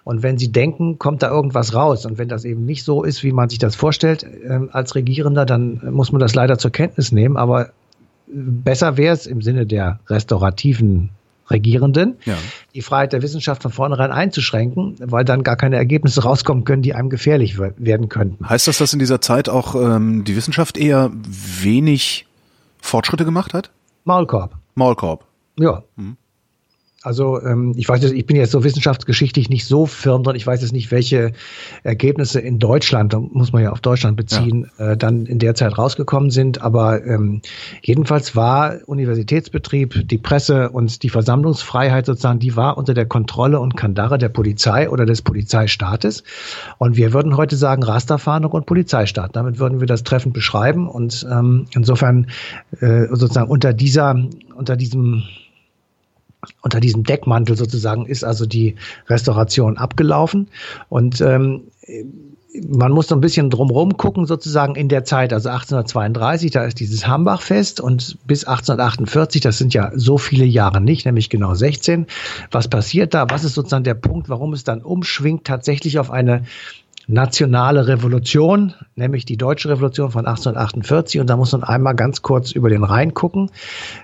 und 0.04 0.22
wenn 0.22 0.38
sie 0.38 0.50
denken, 0.52 0.98
kommt 0.98 1.22
da 1.22 1.30
irgendwas 1.30 1.74
raus. 1.74 2.06
Und 2.06 2.18
wenn 2.18 2.28
das 2.28 2.44
eben 2.44 2.64
nicht 2.64 2.84
so 2.84 3.04
ist, 3.04 3.22
wie 3.22 3.32
man 3.32 3.48
sich 3.48 3.58
das 3.58 3.76
vorstellt 3.76 4.24
äh, 4.24 4.60
als 4.72 4.94
Regierender, 4.94 5.44
dann 5.46 5.80
muss 5.90 6.12
man 6.12 6.20
das 6.20 6.34
leider 6.34 6.58
zur 6.58 6.72
Kenntnis 6.72 7.12
nehmen. 7.12 7.36
Aber 7.36 7.70
besser 8.26 8.96
wäre 8.96 9.14
es 9.14 9.26
im 9.26 9.42
Sinne 9.42 9.66
der 9.66 10.00
restaurativen 10.08 11.10
Regierenden, 11.50 12.16
ja. 12.24 12.36
die 12.74 12.82
Freiheit 12.82 13.12
der 13.12 13.22
Wissenschaft 13.22 13.62
von 13.62 13.70
vornherein 13.70 14.10
einzuschränken, 14.10 14.96
weil 15.00 15.24
dann 15.24 15.42
gar 15.42 15.56
keine 15.56 15.76
Ergebnisse 15.76 16.22
rauskommen 16.22 16.64
können, 16.64 16.82
die 16.82 16.94
einem 16.94 17.10
gefährlich 17.10 17.58
werden 17.58 18.08
könnten. 18.08 18.48
Heißt 18.48 18.66
das, 18.66 18.78
dass 18.78 18.92
in 18.92 18.98
dieser 18.98 19.20
Zeit 19.20 19.48
auch 19.48 19.74
ähm, 19.74 20.24
die 20.24 20.36
Wissenschaft 20.36 20.76
eher 20.76 21.10
wenig 21.12 22.26
Fortschritte 22.80 23.24
gemacht 23.24 23.54
hat? 23.54 23.70
Maulkorb. 24.04 24.56
Maulkorb. 24.74 25.24
Ja. 25.58 25.82
Hm. 25.96 26.16
Also 27.04 27.38
ähm, 27.42 27.74
ich 27.76 27.86
weiß 27.86 28.02
jetzt, 28.02 28.14
ich 28.14 28.24
bin 28.24 28.36
jetzt 28.36 28.50
so 28.50 28.64
wissenschaftsgeschichtlich 28.64 29.50
nicht 29.50 29.66
so 29.66 29.84
firm 29.84 30.22
drin. 30.22 30.36
Ich 30.36 30.46
weiß 30.46 30.62
jetzt 30.62 30.72
nicht, 30.72 30.90
welche 30.90 31.32
Ergebnisse 31.82 32.40
in 32.40 32.58
Deutschland, 32.58 33.12
da 33.12 33.20
muss 33.20 33.52
man 33.52 33.62
ja 33.62 33.72
auf 33.72 33.82
Deutschland 33.82 34.16
beziehen, 34.16 34.70
ja. 34.78 34.92
äh, 34.92 34.96
dann 34.96 35.26
in 35.26 35.38
der 35.38 35.54
Zeit 35.54 35.76
rausgekommen 35.76 36.30
sind. 36.30 36.62
Aber 36.62 37.04
ähm, 37.04 37.42
jedenfalls 37.82 38.34
war 38.34 38.78
Universitätsbetrieb, 38.86 40.08
die 40.08 40.16
Presse 40.16 40.70
und 40.70 41.02
die 41.02 41.10
Versammlungsfreiheit 41.10 42.06
sozusagen, 42.06 42.38
die 42.38 42.56
war 42.56 42.78
unter 42.78 42.94
der 42.94 43.04
Kontrolle 43.04 43.60
und 43.60 43.76
Kandare 43.76 44.16
der 44.16 44.30
Polizei 44.30 44.88
oder 44.88 45.04
des 45.04 45.20
Polizeistaates. 45.20 46.24
Und 46.78 46.96
wir 46.96 47.12
würden 47.12 47.36
heute 47.36 47.56
sagen 47.56 47.82
Rasterfahndung 47.82 48.52
und 48.52 48.64
Polizeistaat. 48.64 49.36
Damit 49.36 49.58
würden 49.58 49.80
wir 49.80 49.86
das 49.86 50.04
treffend 50.04 50.32
beschreiben. 50.32 50.88
Und 50.88 51.26
ähm, 51.30 51.66
insofern 51.74 52.28
äh, 52.80 53.08
sozusagen 53.10 53.50
unter 53.50 53.74
dieser, 53.74 54.16
unter 54.56 54.78
diesem 54.78 55.24
unter 56.62 56.80
diesem 56.80 57.04
Deckmantel 57.04 57.56
sozusagen 57.56 58.06
ist 58.06 58.24
also 58.24 58.46
die 58.46 58.76
Restauration 59.08 59.76
abgelaufen 59.76 60.48
und 60.88 61.20
ähm, 61.20 61.64
man 62.68 62.92
muss 62.92 63.08
so 63.08 63.14
ein 63.16 63.20
bisschen 63.20 63.50
drumherum 63.50 63.96
gucken, 63.96 64.26
sozusagen 64.26 64.76
in 64.76 64.88
der 64.88 65.04
Zeit, 65.04 65.32
also 65.32 65.48
1832, 65.48 66.52
da 66.52 66.64
ist 66.64 66.78
dieses 66.78 67.06
Hambachfest 67.06 67.80
und 67.80 68.16
bis 68.26 68.44
1848, 68.44 69.40
das 69.42 69.58
sind 69.58 69.74
ja 69.74 69.90
so 69.94 70.18
viele 70.18 70.44
Jahre 70.44 70.80
nicht, 70.80 71.04
nämlich 71.04 71.30
genau 71.30 71.54
16. 71.54 72.06
Was 72.52 72.68
passiert 72.68 73.12
da? 73.14 73.26
Was 73.28 73.44
ist 73.44 73.54
sozusagen 73.54 73.84
der 73.84 73.94
Punkt, 73.94 74.28
warum 74.28 74.52
es 74.52 74.62
dann 74.62 74.82
umschwingt 74.82 75.44
tatsächlich 75.44 75.98
auf 75.98 76.10
eine 76.10 76.44
nationale 77.06 77.86
Revolution, 77.86 78.74
nämlich 78.96 79.24
die 79.24 79.36
deutsche 79.36 79.68
Revolution 79.68 80.10
von 80.10 80.26
1848. 80.26 81.20
Und 81.20 81.28
da 81.28 81.36
muss 81.36 81.52
man 81.52 81.64
einmal 81.64 81.94
ganz 81.94 82.22
kurz 82.22 82.52
über 82.52 82.68
den 82.68 82.84
Rhein 82.84 83.14
gucken 83.14 83.50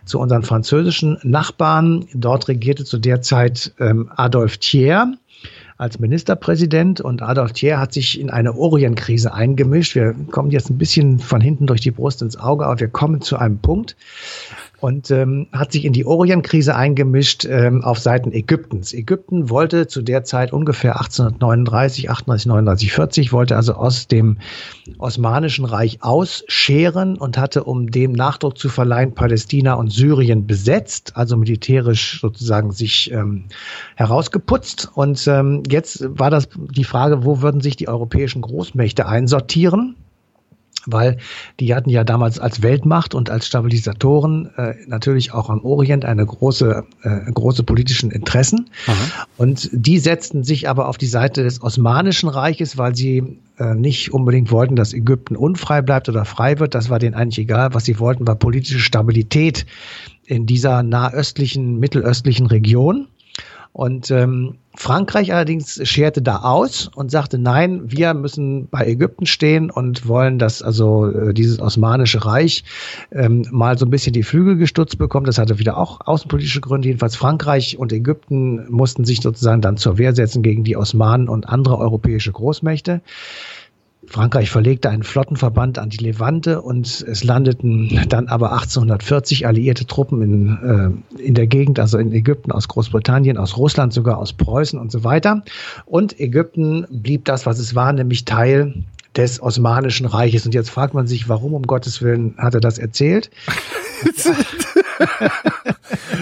zu 0.04 0.19
unseren 0.19 0.42
französischen 0.42 1.19
Nachbarn. 1.23 2.07
Dort 2.14 2.49
regierte 2.49 2.85
zu 2.85 2.99
der 2.99 3.23
Zeit 3.23 3.73
ähm, 3.78 4.11
Adolphe 4.14 4.59
Thiers 4.59 5.09
als 5.80 5.99
Ministerpräsident 5.99 7.00
und 7.00 7.23
Adolf 7.23 7.52
Thiers 7.52 7.80
hat 7.80 7.95
sich 7.95 8.21
in 8.21 8.28
eine 8.28 8.54
Orienkrise 8.54 9.33
eingemischt. 9.33 9.95
Wir 9.95 10.14
kommen 10.30 10.50
jetzt 10.50 10.69
ein 10.69 10.76
bisschen 10.76 11.21
von 11.21 11.40
hinten 11.40 11.66
durch 11.66 11.80
die 11.80 11.90
Brust 11.90 12.21
ins 12.21 12.37
Auge, 12.37 12.66
aber 12.66 12.80
wir 12.80 12.88
kommen 12.88 13.23
zu 13.23 13.38
einem 13.38 13.61
Punkt 13.61 13.97
und 14.81 15.11
ähm, 15.11 15.47
hat 15.53 15.73
sich 15.73 15.85
in 15.85 15.93
die 15.93 16.07
Orienkrise 16.07 16.75
eingemischt 16.75 17.45
ähm, 17.45 17.85
auf 17.85 17.99
Seiten 17.99 18.33
Ägyptens. 18.33 18.93
Ägypten 18.93 19.51
wollte 19.51 19.87
zu 19.87 20.03
der 20.03 20.25
Zeit 20.25 20.53
ungefähr 20.53 20.97
1839, 20.97 22.11
38, 22.11 22.47
39, 22.47 22.93
40, 22.93 23.33
wollte 23.33 23.57
also 23.57 23.75
aus 23.75 24.09
dem 24.09 24.39
Osmanischen 24.99 25.65
Reich 25.65 26.03
ausscheren 26.03 27.17
und 27.17 27.39
hatte, 27.39 27.65
um 27.65 27.91
dem 27.91 28.13
Nachdruck 28.13 28.59
zu 28.59 28.69
verleihen, 28.69 29.15
Palästina 29.15 29.75
und 29.75 29.91
Syrien 29.93 30.47
besetzt, 30.47 31.17
also 31.17 31.37
militärisch 31.37 32.21
sozusagen 32.21 32.73
sich 32.73 33.13
ähm, 33.13 33.45
herausgeputzt. 33.97 34.91
Und 34.95 35.27
ähm, 35.27 35.63
jetzt 35.69 36.05
war 36.19 36.31
das 36.31 36.49
die 36.71 36.85
Frage, 36.85 37.25
wo 37.25 37.43
würden 37.43 37.61
sich 37.61 37.77
die 37.77 37.89
europäischen 37.89 38.43
Großmächte 38.43 39.07
einsortieren? 39.07 39.97
Weil 40.87 41.19
die 41.59 41.75
hatten 41.75 41.91
ja 41.91 42.05
damals 42.05 42.39
als 42.39 42.63
Weltmacht 42.63 43.15
und 43.15 43.31
als 43.31 43.47
Stabilisatoren 43.47 44.51
äh, 44.57 44.75
natürlich 44.87 45.33
auch 45.33 45.51
am 45.51 45.65
Orient 45.65 46.05
eine 46.05 46.25
große, 46.25 46.85
äh, 47.03 47.33
große 47.33 47.63
politischen 47.63 48.11
Interessen. 48.11 48.71
Aha. 48.87 49.27
Und 49.37 49.69
die 49.73 49.99
setzten 49.99 50.45
sich 50.45 50.69
aber 50.69 50.89
auf 50.89 50.99
die 50.99 51.07
Seite 51.07 51.43
des 51.43 51.63
Osmanischen 51.63 52.29
Reiches, 52.29 52.79
weil 52.79 52.95
sie 52.95 53.39
äh, 53.59 53.75
nicht 53.75 54.13
unbedingt 54.13 54.51
wollten, 54.51 54.77
dass 54.77 54.93
Ägypten 54.93 55.37
unfrei 55.37 55.83
bleibt 55.83 56.09
oder 56.09 56.25
frei 56.25 56.59
wird. 56.59 56.75
Das 56.75 56.91
war 56.91 56.99
denen 56.99 57.15
eigentlich 57.15 57.39
egal. 57.39 57.75
Was 57.75 57.85
sie 57.85 57.99
wollten, 57.99 58.27
war 58.27 58.37
politische 58.37 58.81
Stabilität 58.81 59.67
in 60.25 60.47
dieser 60.47 60.83
nahöstlichen, 60.83 61.79
mittelöstlichen 61.79 62.47
Region. 62.47 63.09
Und 63.73 64.11
ähm, 64.11 64.59
Frankreich 64.75 65.33
allerdings 65.33 65.81
scherte 65.89 66.23
da 66.23 66.39
aus 66.39 66.91
und 66.95 67.11
sagte, 67.11 67.39
nein, 67.39 67.83
wir 67.85 68.15
müssen 68.15 68.69
bei 68.69 68.87
Ägypten 68.87 69.27
stehen 69.27 69.71
und 69.71 70.09
wollen, 70.09 70.39
dass 70.39 70.61
also 70.62 71.07
äh, 71.07 71.35
dieses 71.35 71.61
Osmanische 71.61 72.25
Reich 72.25 72.65
ähm, 73.12 73.47
mal 73.50 73.79
so 73.79 73.87
ein 73.87 73.91
bisschen 73.91 74.12
die 74.12 74.25
Flügel 74.25 74.57
gestutzt 74.57 74.99
bekommt. 74.99 75.29
Das 75.29 75.39
hatte 75.39 75.61
wieder 75.61 75.77
auch 75.77 76.00
außenpolitische 76.05 76.61
Gründe. 76.61 76.89
Jedenfalls 76.89 77.15
Frankreich 77.15 77.79
und 77.79 77.93
Ägypten 77.93 78.69
mussten 78.71 79.05
sich 79.05 79.21
sozusagen 79.21 79.61
dann 79.61 79.77
zur 79.77 79.99
Wehr 79.99 80.15
setzen 80.15 80.43
gegen 80.43 80.65
die 80.65 80.77
Osmanen 80.77 81.29
und 81.29 81.49
andere 81.49 81.79
europäische 81.79 82.33
Großmächte. 82.33 83.03
Frankreich 84.07 84.50
verlegte 84.50 84.88
einen 84.88 85.02
Flottenverband 85.02 85.78
an 85.78 85.90
die 85.90 85.99
Levante 85.99 86.62
und 86.62 87.04
es 87.07 87.23
landeten 87.23 88.07
dann 88.09 88.28
aber 88.28 88.52
1840 88.52 89.47
alliierte 89.47 89.87
Truppen 89.87 90.23
in, 90.23 91.04
äh, 91.19 91.23
in 91.23 91.35
der 91.35 91.47
Gegend, 91.47 91.78
also 91.78 91.99
in 91.99 92.12
Ägypten, 92.12 92.50
aus 92.50 92.66
Großbritannien, 92.69 93.37
aus 93.37 93.57
Russland, 93.57 93.92
sogar 93.92 94.19
aus 94.19 94.33
Preußen 94.33 94.78
und 94.78 94.90
so 94.90 95.04
weiter. 95.04 95.42
Und 95.85 96.19
Ägypten 96.19 96.87
blieb 96.90 97.26
das, 97.26 97.45
was 97.47 97.59
es 97.59 97.75
war, 97.75 97.92
nämlich 97.92 98.25
Teil 98.25 98.85
des 99.16 99.42
Osmanischen 99.42 100.07
Reiches. 100.07 100.47
Und 100.47 100.54
jetzt 100.54 100.71
fragt 100.71 100.95
man 100.95 101.07
sich, 101.07 101.28
warum 101.28 101.52
um 101.52 101.62
Gottes 101.62 102.00
Willen 102.00 102.35
hat 102.38 102.54
er 102.54 102.61
das 102.61 102.78
erzählt? 102.78 103.30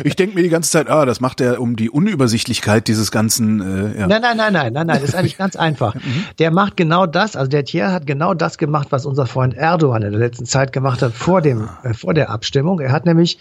ich 0.04 0.16
denke 0.16 0.34
mir 0.34 0.42
die 0.42 0.48
ganze 0.48 0.70
Zeit, 0.70 0.88
ah, 0.88 1.04
das 1.04 1.20
macht 1.20 1.40
er 1.40 1.60
um 1.60 1.76
die 1.76 1.90
Unübersichtlichkeit 1.90 2.88
dieses 2.88 3.10
ganzen. 3.10 3.60
Äh, 3.60 4.00
ja. 4.00 4.06
Nein, 4.06 4.22
nein, 4.22 4.37
nein, 4.37 4.52
nein, 4.52 4.72
nein, 4.72 4.87
nein, 4.87 5.00
das 5.00 5.10
ist 5.10 5.14
eigentlich 5.14 5.38
ganz 5.38 5.56
einfach. 5.56 5.94
Mhm. 6.08 6.25
Der 6.38 6.52
macht 6.52 6.76
genau 6.76 7.06
das, 7.06 7.34
also 7.34 7.50
der 7.50 7.64
Thier 7.64 7.92
hat 7.92 8.06
genau 8.06 8.32
das 8.32 8.56
gemacht, 8.56 8.88
was 8.90 9.04
unser 9.04 9.26
Freund 9.26 9.54
Erdogan 9.54 10.02
in 10.02 10.12
der 10.12 10.20
letzten 10.20 10.46
Zeit 10.46 10.72
gemacht 10.72 11.02
hat 11.02 11.12
vor 11.12 11.42
dem, 11.42 11.68
äh, 11.82 11.92
vor 11.92 12.14
der 12.14 12.30
Abstimmung. 12.30 12.80
Er 12.80 12.92
hat 12.92 13.04
nämlich 13.04 13.38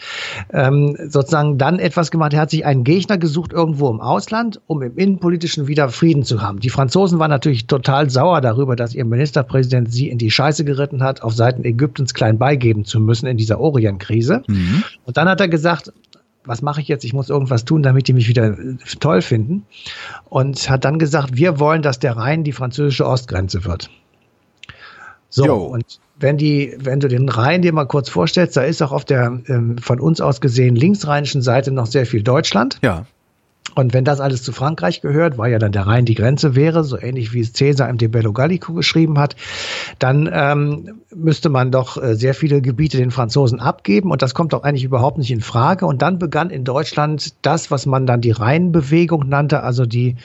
ähm, 0.51 0.97
sozusagen 1.07 1.57
dann 1.57 1.79
etwas 1.79 2.09
gemacht. 2.09 2.33
Er 2.33 2.41
hat 2.41 2.49
sich 2.49 2.65
einen 2.65 2.83
Gegner 2.83 3.17
gesucht 3.17 3.53
irgendwo 3.53 3.89
im 3.89 4.01
Ausland, 4.01 4.59
um 4.65 4.81
im 4.81 4.97
innenpolitischen 4.97 5.67
wieder 5.67 5.89
Frieden 5.89 6.23
zu 6.23 6.41
haben. 6.41 6.59
Die 6.59 6.69
Franzosen 6.69 7.19
waren 7.19 7.29
natürlich 7.29 7.67
total 7.67 8.09
sauer 8.09 8.41
darüber, 8.41 8.75
dass 8.75 8.95
ihr 8.95 9.05
Ministerpräsident 9.05 9.91
sie 9.91 10.09
in 10.09 10.17
die 10.17 10.31
Scheiße 10.31 10.65
geritten 10.65 11.03
hat, 11.03 11.21
auf 11.21 11.33
Seiten 11.33 11.63
Ägyptens 11.63 12.13
klein 12.13 12.37
beigeben 12.37 12.85
zu 12.85 12.99
müssen 12.99 13.27
in 13.27 13.37
dieser 13.37 13.59
Orienkrise. 13.59 14.43
Mhm. 14.47 14.83
Und 15.05 15.17
dann 15.17 15.29
hat 15.29 15.39
er 15.39 15.47
gesagt, 15.47 15.93
was 16.47 16.61
mache 16.61 16.81
ich 16.81 16.87
jetzt? 16.87 17.03
Ich 17.03 17.13
muss 17.13 17.29
irgendwas 17.29 17.65
tun, 17.65 17.83
damit 17.83 18.07
die 18.07 18.13
mich 18.13 18.27
wieder 18.27 18.55
toll 18.99 19.21
finden. 19.21 19.65
Und 20.25 20.69
hat 20.69 20.85
dann 20.85 20.97
gesagt, 20.97 21.35
wir 21.35 21.59
wollen, 21.59 21.81
dass 21.81 21.99
der 21.99 22.17
Rhein 22.17 22.43
die 22.43 22.53
französische 22.53 23.05
Ostgrenze 23.05 23.65
wird. 23.65 23.89
So, 25.29 25.45
jo. 25.45 25.55
und 25.57 25.99
wenn 26.19 26.37
die, 26.37 26.75
wenn 26.79 26.99
du 26.99 27.07
den 27.07 27.29
Rhein 27.29 27.61
dir 27.61 27.73
mal 27.73 27.85
kurz 27.85 28.09
vorstellst, 28.09 28.57
da 28.57 28.63
ist 28.63 28.81
auch 28.81 28.91
auf 28.91 29.05
der 29.05 29.39
ähm, 29.47 29.77
von 29.77 29.99
uns 29.99 30.21
aus 30.21 30.41
gesehen 30.41 30.75
linksrheinischen 30.75 31.41
Seite 31.41 31.71
noch 31.71 31.85
sehr 31.85 32.05
viel 32.05 32.23
Deutschland. 32.23 32.79
Ja. 32.81 33.05
Und 33.75 33.93
wenn 33.93 34.03
das 34.03 34.19
alles 34.19 34.43
zu 34.43 34.51
Frankreich 34.53 35.01
gehört, 35.01 35.37
weil 35.37 35.51
ja 35.51 35.59
dann 35.59 35.71
der 35.71 35.85
Rhein 35.85 36.05
die 36.05 36.15
Grenze 36.15 36.55
wäre, 36.55 36.83
so 36.83 36.97
ähnlich 36.97 37.33
wie 37.33 37.41
es 37.41 37.53
Caesar 37.53 37.89
im 37.89 37.97
De 37.97 38.07
Bello 38.07 38.33
Gallico 38.33 38.73
geschrieben 38.73 39.19
hat, 39.19 39.35
dann 39.99 40.29
ähm, 40.31 41.01
müsste 41.15 41.49
man 41.49 41.71
doch 41.71 42.01
äh, 42.01 42.15
sehr 42.15 42.33
viele 42.33 42.61
Gebiete 42.61 42.97
den 42.97 43.11
Franzosen 43.11 43.59
abgeben 43.59 44.11
und 44.11 44.21
das 44.21 44.33
kommt 44.33 44.53
doch 44.53 44.63
eigentlich 44.63 44.83
überhaupt 44.83 45.17
nicht 45.17 45.31
in 45.31 45.41
Frage. 45.41 45.85
Und 45.85 46.01
dann 46.01 46.17
begann 46.17 46.49
in 46.49 46.63
Deutschland 46.63 47.33
das, 47.43 47.69
was 47.69 47.85
man 47.85 48.07
dann 48.07 48.21
die 48.21 48.31
Rheinbewegung 48.31 49.27
nannte, 49.29 49.61
also 49.61 49.85
die, 49.85 50.15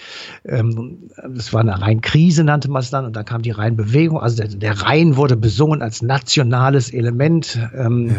ähm, 0.45 1.11
das 1.29 1.53
war 1.53 1.61
eine 1.61 1.81
Rheinkrise 1.81 2.45
nannte 2.45 2.71
man 2.71 2.81
es 2.81 2.91
dann 2.91 3.05
und 3.05 3.17
dann 3.17 3.25
kam 3.25 3.43
die 3.43 3.51
Rheinbewegung, 3.51 4.21
also 4.21 4.37
der, 4.37 4.49
der 4.49 4.83
Rhein 4.83 5.17
wurde 5.17 5.37
besungen 5.37 5.83
als 5.83 6.03
nationales 6.03 6.93
Element. 6.93 7.59
Ähm, 7.75 8.09
ja 8.09 8.15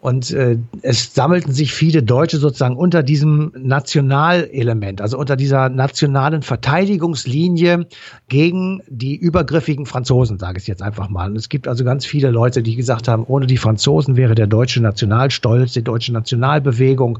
und 0.00 0.30
äh, 0.30 0.56
es 0.80 1.14
sammelten 1.14 1.52
sich 1.52 1.72
viele 1.72 2.02
Deutsche 2.02 2.38
sozusagen 2.38 2.76
unter 2.76 3.02
diesem 3.02 3.52
Nationalelement, 3.56 5.02
also 5.02 5.18
unter 5.18 5.36
dieser 5.36 5.68
nationalen 5.68 6.40
Verteidigungslinie 6.42 7.86
gegen 8.28 8.82
die 8.88 9.14
übergriffigen 9.16 9.84
Franzosen, 9.84 10.38
sage 10.38 10.58
ich 10.58 10.66
jetzt 10.66 10.82
einfach 10.82 11.10
mal. 11.10 11.30
Und 11.30 11.36
es 11.36 11.50
gibt 11.50 11.68
also 11.68 11.84
ganz 11.84 12.06
viele 12.06 12.30
Leute, 12.30 12.62
die 12.62 12.76
gesagt 12.76 13.08
haben, 13.08 13.24
ohne 13.24 13.46
die 13.46 13.58
Franzosen 13.58 14.16
wäre 14.16 14.34
der 14.34 14.46
deutsche 14.46 14.80
Nationalstolz, 14.80 15.74
die 15.74 15.84
deutsche 15.84 16.12
Nationalbewegung, 16.12 17.18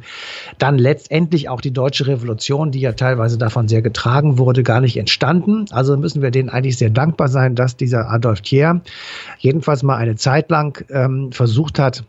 dann 0.57 0.79
letztendlich 0.79 1.51
auch 1.51 1.61
die 1.61 1.73
deutsche 1.73 2.07
Revolution, 2.07 2.71
die 2.71 2.81
ja 2.81 2.93
teilweise 2.93 3.37
davon 3.37 3.69
sehr 3.69 3.83
getragen 3.83 4.39
wurde, 4.39 4.63
gar 4.63 4.81
nicht 4.81 4.97
entstanden. 4.97 5.67
Also 5.71 5.99
müssen 5.99 6.23
wir 6.23 6.31
denen 6.31 6.49
eigentlich 6.49 6.79
sehr 6.79 6.91
dankbar 6.91 7.29
sein, 7.29 7.55
dass 7.55 7.77
dieser 7.77 8.09
Adolf 8.11 8.41
Thiers 8.41 8.79
jedenfalls 9.39 9.83
mal 9.83 9.97
eine 9.97 10.17
Zeit 10.17 10.51
lang 10.51 10.83
ähm, 10.91 11.31
versucht 11.33 11.79
hat, 11.79 12.05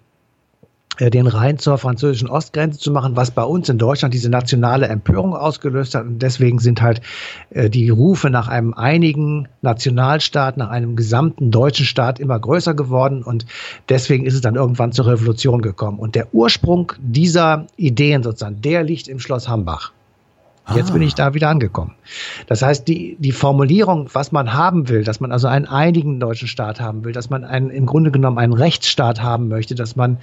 den 1.09 1.27
Rhein 1.27 1.57
zur 1.57 1.77
französischen 1.77 2.29
Ostgrenze 2.29 2.79
zu 2.79 2.91
machen, 2.91 3.15
was 3.15 3.31
bei 3.31 3.43
uns 3.43 3.69
in 3.69 3.77
Deutschland 3.77 4.13
diese 4.13 4.29
nationale 4.29 4.87
Empörung 4.87 5.35
ausgelöst 5.35 5.95
hat. 5.95 6.05
Und 6.05 6.21
deswegen 6.21 6.59
sind 6.59 6.81
halt 6.81 7.01
äh, 7.49 7.69
die 7.69 7.89
Rufe 7.89 8.29
nach 8.29 8.47
einem 8.47 8.73
einigen 8.73 9.47
Nationalstaat, 9.61 10.57
nach 10.57 10.69
einem 10.69 10.95
gesamten 10.95 11.51
deutschen 11.51 11.85
Staat 11.85 12.19
immer 12.19 12.39
größer 12.39 12.73
geworden. 12.73 13.23
Und 13.23 13.45
deswegen 13.89 14.25
ist 14.25 14.35
es 14.35 14.41
dann 14.41 14.55
irgendwann 14.55 14.91
zur 14.91 15.07
Revolution 15.07 15.61
gekommen. 15.61 15.99
Und 15.99 16.15
der 16.15 16.33
Ursprung 16.33 16.93
dieser 16.99 17.67
Ideen 17.77 18.23
sozusagen, 18.23 18.61
der 18.61 18.83
liegt 18.83 19.07
im 19.07 19.19
Schloss 19.19 19.47
Hambach. 19.47 19.91
Jetzt 20.75 20.89
ah. 20.89 20.93
bin 20.93 21.01
ich 21.01 21.15
da 21.15 21.33
wieder 21.33 21.49
angekommen. 21.49 21.93
Das 22.47 22.61
heißt, 22.61 22.87
die, 22.87 23.17
die 23.19 23.31
Formulierung, 23.31 24.09
was 24.13 24.31
man 24.31 24.53
haben 24.53 24.89
will, 24.89 25.03
dass 25.03 25.19
man 25.19 25.31
also 25.31 25.47
einen 25.47 25.65
einigen 25.65 26.19
deutschen 26.19 26.47
Staat 26.47 26.79
haben 26.79 27.03
will, 27.03 27.13
dass 27.13 27.29
man 27.29 27.43
einen, 27.43 27.69
im 27.69 27.85
Grunde 27.85 28.11
genommen 28.11 28.37
einen 28.37 28.53
Rechtsstaat 28.53 29.21
haben 29.21 29.47
möchte, 29.47 29.75
dass 29.75 29.95
man 29.95 30.17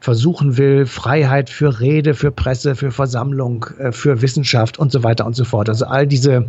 versuchen 0.00 0.56
will, 0.56 0.86
Freiheit 0.86 1.50
für 1.50 1.80
Rede, 1.80 2.14
für 2.14 2.30
Presse, 2.30 2.74
für 2.74 2.90
Versammlung, 2.90 3.66
äh, 3.78 3.92
für 3.92 4.22
Wissenschaft 4.22 4.78
und 4.78 4.92
so 4.92 5.02
weiter 5.02 5.26
und 5.26 5.36
so 5.36 5.44
fort. 5.44 5.68
Also 5.68 5.86
all 5.86 6.06
diese 6.06 6.46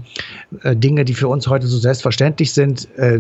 äh, 0.64 0.76
Dinge, 0.76 1.06
die 1.06 1.14
für 1.14 1.28
uns 1.28 1.48
heute 1.48 1.68
so 1.68 1.78
selbstverständlich 1.78 2.54
sind, 2.54 2.88
äh, 2.98 3.20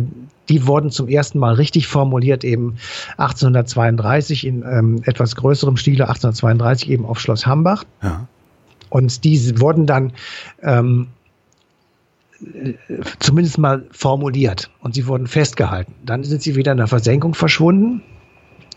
die 0.49 0.65
wurden 0.65 0.91
zum 0.91 1.07
ersten 1.07 1.39
Mal 1.39 1.55
richtig 1.55 1.87
formuliert 1.87 2.43
eben 2.43 2.77
1832 3.17 4.47
in 4.47 4.63
ähm, 4.63 5.01
etwas 5.05 5.35
größerem 5.35 5.77
Stile, 5.77 6.07
1832 6.07 6.89
eben 6.89 7.05
auf 7.05 7.19
Schloss 7.19 7.45
Hambach. 7.45 7.83
Ja. 8.01 8.27
Und 8.89 9.23
die 9.23 9.59
wurden 9.59 9.85
dann 9.85 10.13
ähm, 10.61 11.07
zumindest 13.19 13.57
mal 13.57 13.85
formuliert 13.91 14.69
und 14.81 14.93
sie 14.93 15.07
wurden 15.07 15.27
festgehalten. 15.27 15.93
Dann 16.05 16.23
sind 16.23 16.41
sie 16.41 16.55
wieder 16.55 16.71
in 16.71 16.77
der 16.77 16.87
Versenkung 16.87 17.33
verschwunden, 17.33 18.03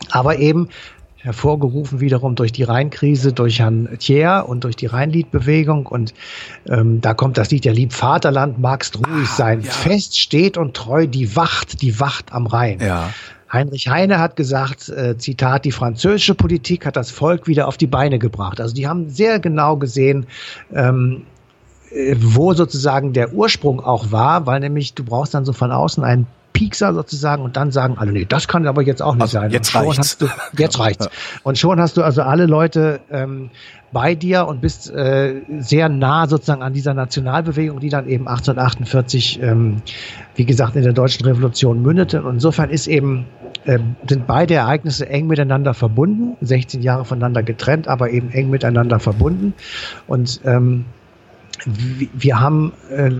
aber 0.09 0.39
eben 0.39 0.69
hervorgerufen 1.17 1.99
wiederum 1.99 2.35
durch 2.35 2.51
die 2.51 2.63
Rheinkrise, 2.63 3.31
durch 3.31 3.59
Herrn 3.59 3.87
Thier 3.99 4.45
und 4.47 4.63
durch 4.63 4.75
die 4.75 4.87
Rheinliedbewegung. 4.87 5.85
Und 5.85 6.15
ähm, 6.67 6.99
da 7.01 7.13
kommt 7.13 7.37
das 7.37 7.51
Lied, 7.51 7.65
der 7.65 7.73
Lieb 7.73 7.93
Vaterland, 7.93 8.59
magst 8.59 8.97
ruhig 8.97 9.29
ah, 9.29 9.35
sein. 9.35 9.61
Ja. 9.61 9.71
Fest 9.71 10.19
steht 10.19 10.57
und 10.57 10.75
treu 10.75 11.05
die 11.05 11.35
Wacht, 11.35 11.81
die 11.83 11.99
Wacht 11.99 12.33
am 12.33 12.47
Rhein. 12.47 12.79
Ja. 12.79 13.13
Heinrich 13.51 13.89
Heine 13.89 14.19
hat 14.19 14.35
gesagt, 14.35 14.89
äh, 14.89 15.17
Zitat, 15.17 15.65
die 15.65 15.71
französische 15.71 16.35
Politik 16.35 16.85
hat 16.85 16.95
das 16.95 17.11
Volk 17.11 17.47
wieder 17.47 17.67
auf 17.67 17.77
die 17.77 17.87
Beine 17.87 18.17
gebracht. 18.17 18.61
Also 18.61 18.73
die 18.73 18.87
haben 18.87 19.09
sehr 19.09 19.39
genau 19.39 19.77
gesehen, 19.77 20.25
ähm, 20.73 21.23
äh, 21.91 22.15
wo 22.17 22.53
sozusagen 22.53 23.13
der 23.13 23.33
Ursprung 23.33 23.81
auch 23.81 24.11
war, 24.11 24.45
weil 24.45 24.61
nämlich 24.61 24.93
du 24.93 25.03
brauchst 25.03 25.33
dann 25.33 25.45
so 25.45 25.53
von 25.53 25.71
außen 25.71 26.03
einen 26.03 26.27
Piekser 26.53 26.93
sozusagen 26.93 27.43
und 27.43 27.57
dann 27.57 27.71
sagen 27.71 27.95
alle, 27.97 28.11
nee, 28.11 28.25
das 28.25 28.47
kann 28.47 28.67
aber 28.67 28.81
jetzt 28.81 29.01
auch 29.01 29.15
nicht 29.15 29.23
also 29.23 29.39
sein. 29.39 29.51
Jetzt 29.51 29.73
reicht's. 29.75 30.17
Du, 30.17 30.27
jetzt 30.57 30.79
reicht's. 30.79 31.09
Und 31.43 31.57
schon 31.57 31.79
hast 31.79 31.97
du 31.97 32.03
also 32.03 32.21
alle 32.21 32.45
Leute 32.45 32.99
ähm, 33.09 33.49
bei 33.91 34.15
dir 34.15 34.47
und 34.47 34.61
bist 34.61 34.89
äh, 34.89 35.41
sehr 35.59 35.89
nah 35.89 36.27
sozusagen 36.27 36.61
an 36.61 36.73
dieser 36.73 36.93
Nationalbewegung, 36.93 37.79
die 37.79 37.89
dann 37.89 38.07
eben 38.07 38.27
1848, 38.27 39.41
ähm, 39.41 39.81
wie 40.35 40.45
gesagt, 40.45 40.75
in 40.75 40.83
der 40.83 40.93
deutschen 40.93 41.25
Revolution 41.25 41.81
mündete. 41.81 42.21
Und 42.23 42.35
insofern 42.35 42.69
ist 42.69 42.87
eben 42.87 43.25
äh, 43.65 43.79
sind 44.07 44.27
beide 44.27 44.55
Ereignisse 44.55 45.07
eng 45.09 45.27
miteinander 45.27 45.73
verbunden, 45.73 46.37
16 46.41 46.81
Jahre 46.81 47.05
voneinander 47.05 47.43
getrennt, 47.43 47.87
aber 47.87 48.09
eben 48.11 48.31
eng 48.31 48.49
miteinander 48.49 48.99
verbunden. 48.99 49.53
Und 50.07 50.41
ähm, 50.45 50.85
wir 51.65 52.39
haben 52.39 52.73
äh, 52.89 53.11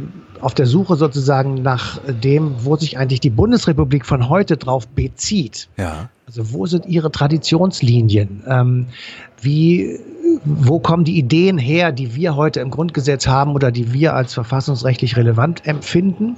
auf 0.42 0.54
der 0.54 0.66
Suche 0.66 0.96
sozusagen 0.96 1.62
nach 1.62 2.00
dem, 2.08 2.56
wo 2.66 2.76
sich 2.76 2.98
eigentlich 2.98 3.20
die 3.20 3.30
Bundesrepublik 3.30 4.06
von 4.06 4.30
heute 4.30 4.58
drauf 4.58 4.88
bezieht. 4.88 5.70
Ja. 5.78 6.10
Also 6.28 6.54
wo 6.54 6.66
sind 6.66 6.86
ihre 6.86 7.12
Traditionslinien? 7.12 8.44
Ähm, 8.48 8.88
wie, 9.42 10.00
wo 10.46 10.80
kommen 10.80 11.04
die 11.04 11.18
Ideen 11.18 11.58
her, 11.58 11.92
die 11.92 12.16
wir 12.16 12.38
heute 12.38 12.62
im 12.62 12.72
Grundgesetz 12.72 13.28
haben 13.28 13.54
oder 13.54 13.72
die 13.72 13.92
wir 13.92 14.16
als 14.16 14.34
verfassungsrechtlich 14.34 15.18
relevant 15.18 15.68
empfinden? 15.68 16.38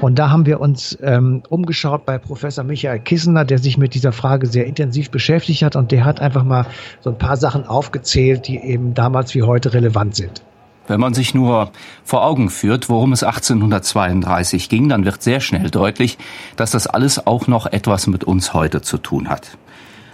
Und 0.00 0.18
da 0.18 0.30
haben 0.30 0.46
wir 0.46 0.60
uns 0.60 0.96
ähm, 1.02 1.42
umgeschaut 1.48 2.06
bei 2.06 2.18
Professor 2.18 2.62
Michael 2.62 3.00
Kissener, 3.00 3.44
der 3.44 3.58
sich 3.58 3.78
mit 3.78 3.94
dieser 3.94 4.12
Frage 4.12 4.46
sehr 4.46 4.66
intensiv 4.66 5.10
beschäftigt 5.10 5.62
hat 5.62 5.74
und 5.74 5.90
der 5.90 6.04
hat 6.04 6.20
einfach 6.20 6.44
mal 6.44 6.66
so 7.00 7.10
ein 7.10 7.18
paar 7.18 7.36
Sachen 7.36 7.66
aufgezählt, 7.66 8.46
die 8.46 8.58
eben 8.58 8.94
damals 8.94 9.34
wie 9.34 9.42
heute 9.42 9.74
relevant 9.74 10.14
sind. 10.14 10.42
Wenn 10.88 11.00
man 11.00 11.14
sich 11.14 11.34
nur 11.34 11.70
vor 12.04 12.24
Augen 12.24 12.50
führt, 12.50 12.88
worum 12.88 13.12
es 13.12 13.22
1832 13.22 14.68
ging, 14.68 14.88
dann 14.88 15.04
wird 15.04 15.22
sehr 15.22 15.40
schnell 15.40 15.70
deutlich, 15.70 16.18
dass 16.56 16.72
das 16.72 16.86
alles 16.86 17.26
auch 17.26 17.46
noch 17.46 17.66
etwas 17.66 18.06
mit 18.06 18.24
uns 18.24 18.52
heute 18.52 18.82
zu 18.82 18.98
tun 18.98 19.28
hat. 19.28 19.56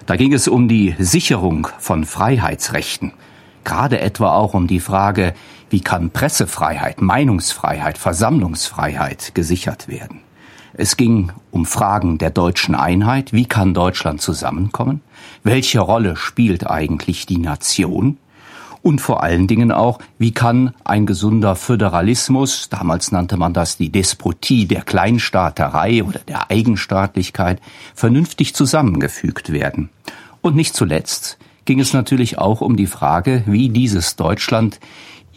Da 0.06 0.16
ging 0.16 0.32
es 0.32 0.48
um 0.48 0.68
die 0.68 0.94
Sicherung 0.98 1.68
von 1.78 2.04
Freiheitsrechten, 2.04 3.12
gerade 3.64 4.00
etwa 4.00 4.34
auch 4.34 4.54
um 4.54 4.66
die 4.66 4.80
Frage, 4.80 5.34
wie 5.70 5.80
kann 5.80 6.10
Pressefreiheit, 6.10 7.00
Meinungsfreiheit, 7.00 7.98
Versammlungsfreiheit 7.98 9.34
gesichert 9.34 9.88
werden. 9.88 10.20
Es 10.74 10.96
ging 10.96 11.32
um 11.50 11.66
Fragen 11.66 12.18
der 12.18 12.30
deutschen 12.30 12.74
Einheit, 12.74 13.32
wie 13.32 13.46
kann 13.46 13.74
Deutschland 13.74 14.20
zusammenkommen, 14.20 15.00
welche 15.42 15.80
Rolle 15.80 16.16
spielt 16.16 16.70
eigentlich 16.70 17.26
die 17.26 17.38
Nation, 17.38 18.18
und 18.82 19.00
vor 19.00 19.22
allen 19.22 19.46
Dingen 19.46 19.72
auch, 19.72 19.98
wie 20.18 20.32
kann 20.32 20.74
ein 20.84 21.06
gesunder 21.06 21.56
Föderalismus, 21.56 22.68
damals 22.68 23.12
nannte 23.12 23.36
man 23.36 23.52
das 23.52 23.76
die 23.76 23.90
Despotie 23.90 24.66
der 24.66 24.82
Kleinstaaterei 24.82 26.04
oder 26.04 26.20
der 26.20 26.50
Eigenstaatlichkeit, 26.50 27.60
vernünftig 27.94 28.54
zusammengefügt 28.54 29.52
werden. 29.52 29.90
Und 30.40 30.56
nicht 30.56 30.74
zuletzt 30.74 31.38
ging 31.64 31.80
es 31.80 31.92
natürlich 31.92 32.38
auch 32.38 32.60
um 32.62 32.76
die 32.76 32.86
Frage, 32.86 33.42
wie 33.46 33.68
dieses 33.68 34.16
Deutschland 34.16 34.80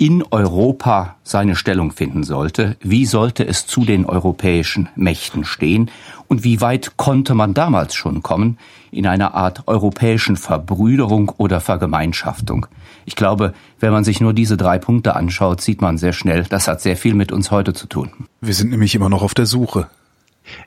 in 0.01 0.23
Europa 0.31 1.17
seine 1.21 1.55
Stellung 1.55 1.91
finden 1.91 2.23
sollte, 2.23 2.75
wie 2.81 3.05
sollte 3.05 3.45
es 3.45 3.67
zu 3.67 3.85
den 3.85 4.07
europäischen 4.07 4.89
Mächten 4.95 5.45
stehen 5.45 5.91
und 6.27 6.43
wie 6.43 6.59
weit 6.59 6.97
konnte 6.97 7.35
man 7.35 7.53
damals 7.53 7.93
schon 7.93 8.23
kommen 8.23 8.57
in 8.89 9.05
einer 9.05 9.35
Art 9.35 9.67
europäischen 9.67 10.37
Verbrüderung 10.37 11.29
oder 11.37 11.59
Vergemeinschaftung. 11.59 12.65
Ich 13.05 13.15
glaube, 13.15 13.53
wenn 13.79 13.91
man 13.91 14.03
sich 14.03 14.19
nur 14.19 14.33
diese 14.33 14.57
drei 14.57 14.79
Punkte 14.79 15.15
anschaut, 15.15 15.61
sieht 15.61 15.81
man 15.81 15.99
sehr 15.99 16.13
schnell, 16.13 16.45
das 16.49 16.67
hat 16.67 16.81
sehr 16.81 16.97
viel 16.97 17.13
mit 17.13 17.31
uns 17.31 17.51
heute 17.51 17.73
zu 17.73 17.85
tun. 17.85 18.09
Wir 18.41 18.55
sind 18.55 18.71
nämlich 18.71 18.95
immer 18.95 19.07
noch 19.07 19.21
auf 19.21 19.35
der 19.35 19.45
Suche. 19.45 19.87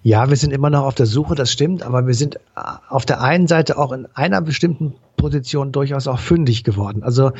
Ja, 0.04 0.30
wir 0.30 0.36
sind 0.36 0.52
immer 0.52 0.70
noch 0.70 0.84
auf 0.84 0.94
der 0.94 1.06
Suche, 1.06 1.34
das 1.34 1.50
stimmt, 1.50 1.82
aber 1.82 2.06
wir 2.06 2.14
sind 2.14 2.38
auf 2.88 3.04
der 3.04 3.20
einen 3.20 3.48
Seite 3.48 3.78
auch 3.78 3.90
in 3.90 4.06
einer 4.14 4.40
bestimmten 4.40 4.94
Position 5.24 5.72
durchaus 5.72 6.06
auch 6.06 6.18
fündig 6.18 6.64
geworden. 6.64 7.02
Also 7.02 7.32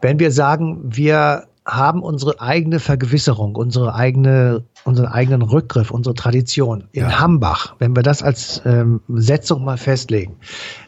wenn 0.00 0.20
wir 0.20 0.30
sagen, 0.30 0.82
wir 0.84 1.48
haben 1.66 2.00
unsere 2.00 2.40
eigene 2.40 2.78
Vergewisserung, 2.78 3.56
unsere 3.56 3.92
eigene, 3.92 4.62
unseren 4.84 5.08
eigenen 5.08 5.42
Rückgriff, 5.42 5.90
unsere 5.90 6.14
Tradition 6.14 6.84
in 6.92 7.02
ja. 7.02 7.18
Hambach, 7.18 7.74
wenn 7.80 7.96
wir 7.96 8.04
das 8.04 8.22
als 8.22 8.62
ähm, 8.64 9.00
Setzung 9.08 9.64
mal 9.64 9.78
festlegen, 9.78 10.36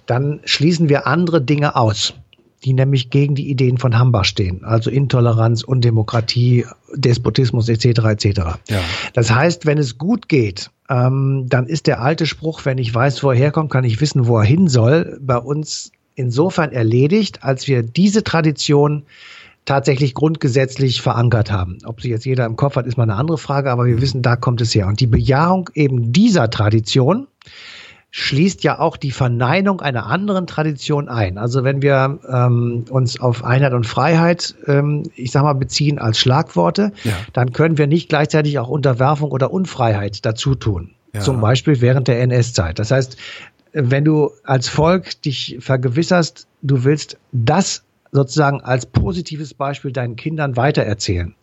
dann 0.06 0.38
schließen 0.44 0.88
wir 0.88 1.08
andere 1.08 1.42
Dinge 1.42 1.74
aus 1.74 2.14
die 2.64 2.72
nämlich 2.72 3.10
gegen 3.10 3.34
die 3.34 3.48
Ideen 3.48 3.78
von 3.78 3.96
Hambach 3.98 4.24
stehen, 4.24 4.64
also 4.64 4.90
Intoleranz, 4.90 5.62
Undemokratie, 5.62 6.64
Despotismus 6.94 7.68
etc. 7.68 7.84
etc. 7.84 8.40
Ja. 8.68 8.80
Das 9.12 9.32
heißt, 9.32 9.66
wenn 9.66 9.78
es 9.78 9.98
gut 9.98 10.28
geht, 10.28 10.70
ähm, 10.88 11.46
dann 11.48 11.66
ist 11.66 11.86
der 11.86 12.00
alte 12.00 12.26
Spruch, 12.26 12.64
wenn 12.64 12.78
ich 12.78 12.94
weiß, 12.94 13.22
wo 13.22 13.30
er 13.30 13.36
herkommt, 13.36 13.70
kann 13.70 13.84
ich 13.84 14.00
wissen, 14.00 14.26
wo 14.26 14.38
er 14.38 14.44
hin 14.44 14.68
soll, 14.68 15.18
bei 15.20 15.36
uns 15.36 15.92
insofern 16.16 16.72
erledigt, 16.72 17.44
als 17.44 17.68
wir 17.68 17.82
diese 17.82 18.24
Tradition 18.24 19.04
tatsächlich 19.64 20.14
grundgesetzlich 20.14 21.02
verankert 21.02 21.50
haben. 21.50 21.78
Ob 21.84 22.00
sie 22.00 22.10
jetzt 22.10 22.24
jeder 22.24 22.46
im 22.46 22.56
Kopf 22.56 22.76
hat, 22.76 22.86
ist 22.86 22.96
mal 22.96 23.04
eine 23.04 23.14
andere 23.14 23.38
Frage, 23.38 23.70
aber 23.70 23.86
wir 23.86 24.00
wissen, 24.00 24.22
da 24.22 24.36
kommt 24.36 24.60
es 24.60 24.74
her. 24.74 24.86
Und 24.86 25.00
die 25.00 25.06
Bejahung 25.06 25.70
eben 25.74 26.12
dieser 26.12 26.50
Tradition, 26.50 27.26
schließt 28.18 28.64
ja 28.64 28.78
auch 28.78 28.96
die 28.96 29.10
Verneinung 29.10 29.82
einer 29.82 30.06
anderen 30.06 30.46
Tradition 30.46 31.10
ein. 31.10 31.36
Also 31.36 31.64
wenn 31.64 31.82
wir 31.82 32.18
ähm, 32.26 32.86
uns 32.88 33.20
auf 33.20 33.44
Einheit 33.44 33.74
und 33.74 33.86
Freiheit, 33.86 34.54
ähm, 34.66 35.02
ich 35.16 35.32
sag 35.32 35.42
mal, 35.42 35.52
beziehen 35.52 35.98
als 35.98 36.18
Schlagworte, 36.18 36.92
ja. 37.04 37.12
dann 37.34 37.52
können 37.52 37.76
wir 37.76 37.86
nicht 37.86 38.08
gleichzeitig 38.08 38.58
auch 38.58 38.68
Unterwerfung 38.68 39.32
oder 39.32 39.52
Unfreiheit 39.52 40.24
dazu 40.24 40.54
tun. 40.54 40.92
Ja. 41.12 41.20
Zum 41.20 41.42
Beispiel 41.42 41.82
während 41.82 42.08
der 42.08 42.20
NS-Zeit. 42.22 42.78
Das 42.78 42.90
heißt, 42.90 43.18
wenn 43.76 44.04
du 44.04 44.30
als 44.42 44.68
Volk 44.68 45.20
dich 45.22 45.58
vergewisserst, 45.60 46.46
du 46.62 46.84
willst 46.84 47.18
das 47.32 47.82
sozusagen 48.10 48.62
als 48.62 48.86
positives 48.86 49.52
Beispiel 49.52 49.92
deinen 49.92 50.16
Kindern 50.16 50.56
weitererzählen. 50.56 51.34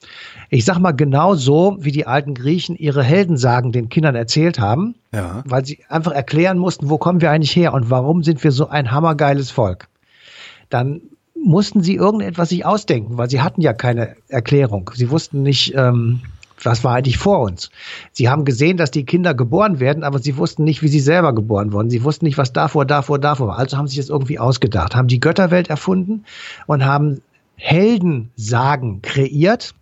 Ich 0.50 0.66
sag 0.66 0.80
mal 0.80 0.94
genau 0.94 1.36
so, 1.36 1.78
wie 1.80 1.92
die 1.92 2.08
alten 2.08 2.34
Griechen 2.34 2.76
ihre 2.76 3.04
Heldensagen 3.04 3.72
den 3.72 3.90
Kindern 3.90 4.16
erzählt 4.16 4.60
haben, 4.60 4.96
ja. 5.12 5.44
weil 5.46 5.64
sie 5.64 5.80
einfach 5.90 6.14
erklären 6.14 6.58
mussten, 6.58 6.90
wo 6.90 6.98
kommen 6.98 7.22
wir 7.22 7.30
eigentlich 7.30 7.56
her 7.56 7.74
und 7.74 7.92
warum 7.92 8.24
sind 8.24 8.44
wir 8.44 8.52
so 8.52 8.68
ein 8.68 8.92
hammergeiles 8.92 9.52
Volk. 9.52 9.88
Dann 10.70 11.02
mussten 11.36 11.84
sie 11.84 11.96
irgendetwas 11.96 12.50
sich 12.50 12.66
ausdenken, 12.66 13.18
weil 13.18 13.30
sie 13.30 13.42
hatten 13.42 13.62
ja 13.62 13.74
keine 13.74 14.16
Erklärung. 14.28 14.90
Sie 14.96 15.12
wussten 15.12 15.44
nicht, 15.44 15.76
ähm, 15.76 16.22
was 16.66 16.84
war 16.84 16.96
eigentlich 16.96 17.18
vor 17.18 17.40
uns? 17.40 17.70
Sie 18.12 18.30
haben 18.30 18.46
gesehen, 18.46 18.78
dass 18.78 18.92
die 18.92 19.06
Kinder 19.06 19.34
geboren 19.34 19.80
werden, 19.80 20.04
aber 20.04 20.20
sie 20.20 20.38
wussten 20.38 20.64
nicht, 20.64 20.82
wie 20.82 20.88
sie 20.88 21.00
selber 21.00 21.34
geboren 21.34 21.74
wurden. 21.74 21.90
Sie 21.90 22.04
wussten 22.04 22.26
nicht, 22.26 22.38
was 22.38 22.54
davor, 22.54 22.86
davor, 22.86 23.20
davor 23.20 23.48
war. 23.48 23.58
Also 23.58 23.78
haben 23.78 23.88
sie 23.88 23.98
das 23.98 24.10
irgendwie 24.10 24.40
ausgedacht, 24.40 24.96
haben 24.96 25.08
die 25.08 25.20
Götterwelt 25.20 25.70
erfunden 25.70 26.26
und 26.68 26.86
haben 26.86 27.22
Heldensagen 27.56 29.02
kreiert. 29.02 29.74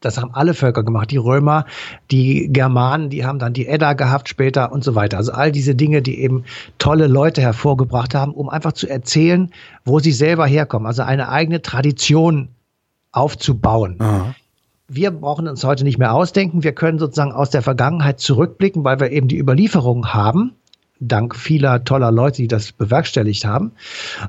Das 0.00 0.16
haben 0.16 0.32
alle 0.32 0.54
Völker 0.54 0.82
gemacht. 0.82 1.10
Die 1.10 1.18
Römer, 1.18 1.66
die 2.10 2.48
Germanen, 2.50 3.10
die 3.10 3.26
haben 3.26 3.38
dann 3.38 3.52
die 3.52 3.66
Edda 3.66 3.92
gehabt 3.92 4.30
später 4.30 4.72
und 4.72 4.82
so 4.82 4.94
weiter. 4.94 5.18
Also 5.18 5.32
all 5.32 5.52
diese 5.52 5.74
Dinge, 5.74 6.00
die 6.00 6.20
eben 6.20 6.44
tolle 6.78 7.06
Leute 7.06 7.42
hervorgebracht 7.42 8.14
haben, 8.14 8.32
um 8.32 8.48
einfach 8.48 8.72
zu 8.72 8.88
erzählen, 8.88 9.50
wo 9.84 9.98
sie 9.98 10.12
selber 10.12 10.46
herkommen. 10.46 10.86
Also 10.86 11.02
eine 11.02 11.28
eigene 11.28 11.60
Tradition 11.60 12.48
aufzubauen. 13.12 13.96
Aha. 13.98 14.34
Wir 14.92 15.12
brauchen 15.12 15.46
uns 15.46 15.62
heute 15.62 15.84
nicht 15.84 15.98
mehr 15.98 16.12
ausdenken. 16.12 16.64
Wir 16.64 16.72
können 16.72 16.98
sozusagen 16.98 17.32
aus 17.32 17.50
der 17.50 17.62
Vergangenheit 17.62 18.18
zurückblicken, 18.18 18.82
weil 18.82 18.98
wir 18.98 19.12
eben 19.12 19.28
die 19.28 19.38
Überlieferung 19.38 20.12
haben 20.12 20.52
dank 21.00 21.34
vieler 21.34 21.82
toller 21.84 22.12
Leute, 22.12 22.42
die 22.42 22.48
das 22.48 22.72
bewerkstelligt 22.72 23.44
haben. 23.44 23.72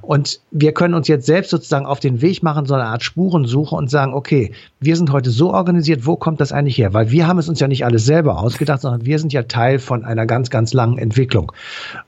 Und 0.02 0.40
wir 0.52 0.72
können 0.72 0.94
uns 0.94 1.08
jetzt 1.08 1.26
selbst 1.26 1.50
sozusagen 1.50 1.86
auf 1.86 2.00
den 2.00 2.22
Weg 2.22 2.42
machen, 2.44 2.66
so 2.66 2.74
eine 2.74 2.86
Art 2.86 3.04
Spurensuche 3.04 3.76
und 3.76 3.90
sagen, 3.90 4.14
okay, 4.14 4.54
wir 4.80 4.96
sind 4.96 5.12
heute 5.12 5.30
so 5.30 5.54
organisiert, 5.54 6.06
wo 6.06 6.16
kommt 6.16 6.40
das 6.40 6.52
eigentlich 6.52 6.78
her? 6.78 6.94
Weil 6.94 7.12
wir 7.12 7.28
haben 7.28 7.40
es 7.40 7.50
uns 7.50 7.60
ja 7.60 7.68
nicht 7.68 7.86
alles 7.86 8.06
selber 8.06 8.40
ausgedacht, 8.40 8.82
sondern 8.82 9.06
wir 9.06 9.20
sind 9.20 9.34
ja 9.34 9.44
Teil 9.44 9.80
von 9.80 10.06
einer 10.06 10.26
ganz, 10.26 10.50
ganz 10.50 10.74
langen 10.74 10.98
Entwicklung. 10.98 11.52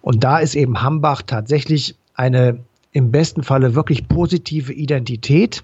Und 0.01 0.23
da 0.23 0.39
ist 0.39 0.55
eben 0.55 0.81
Hambach 0.81 1.21
tatsächlich 1.21 1.95
eine 2.15 2.59
im 2.91 3.11
besten 3.11 3.43
Falle 3.43 3.75
wirklich 3.75 4.07
positive 4.07 4.71
Identität, 4.71 5.63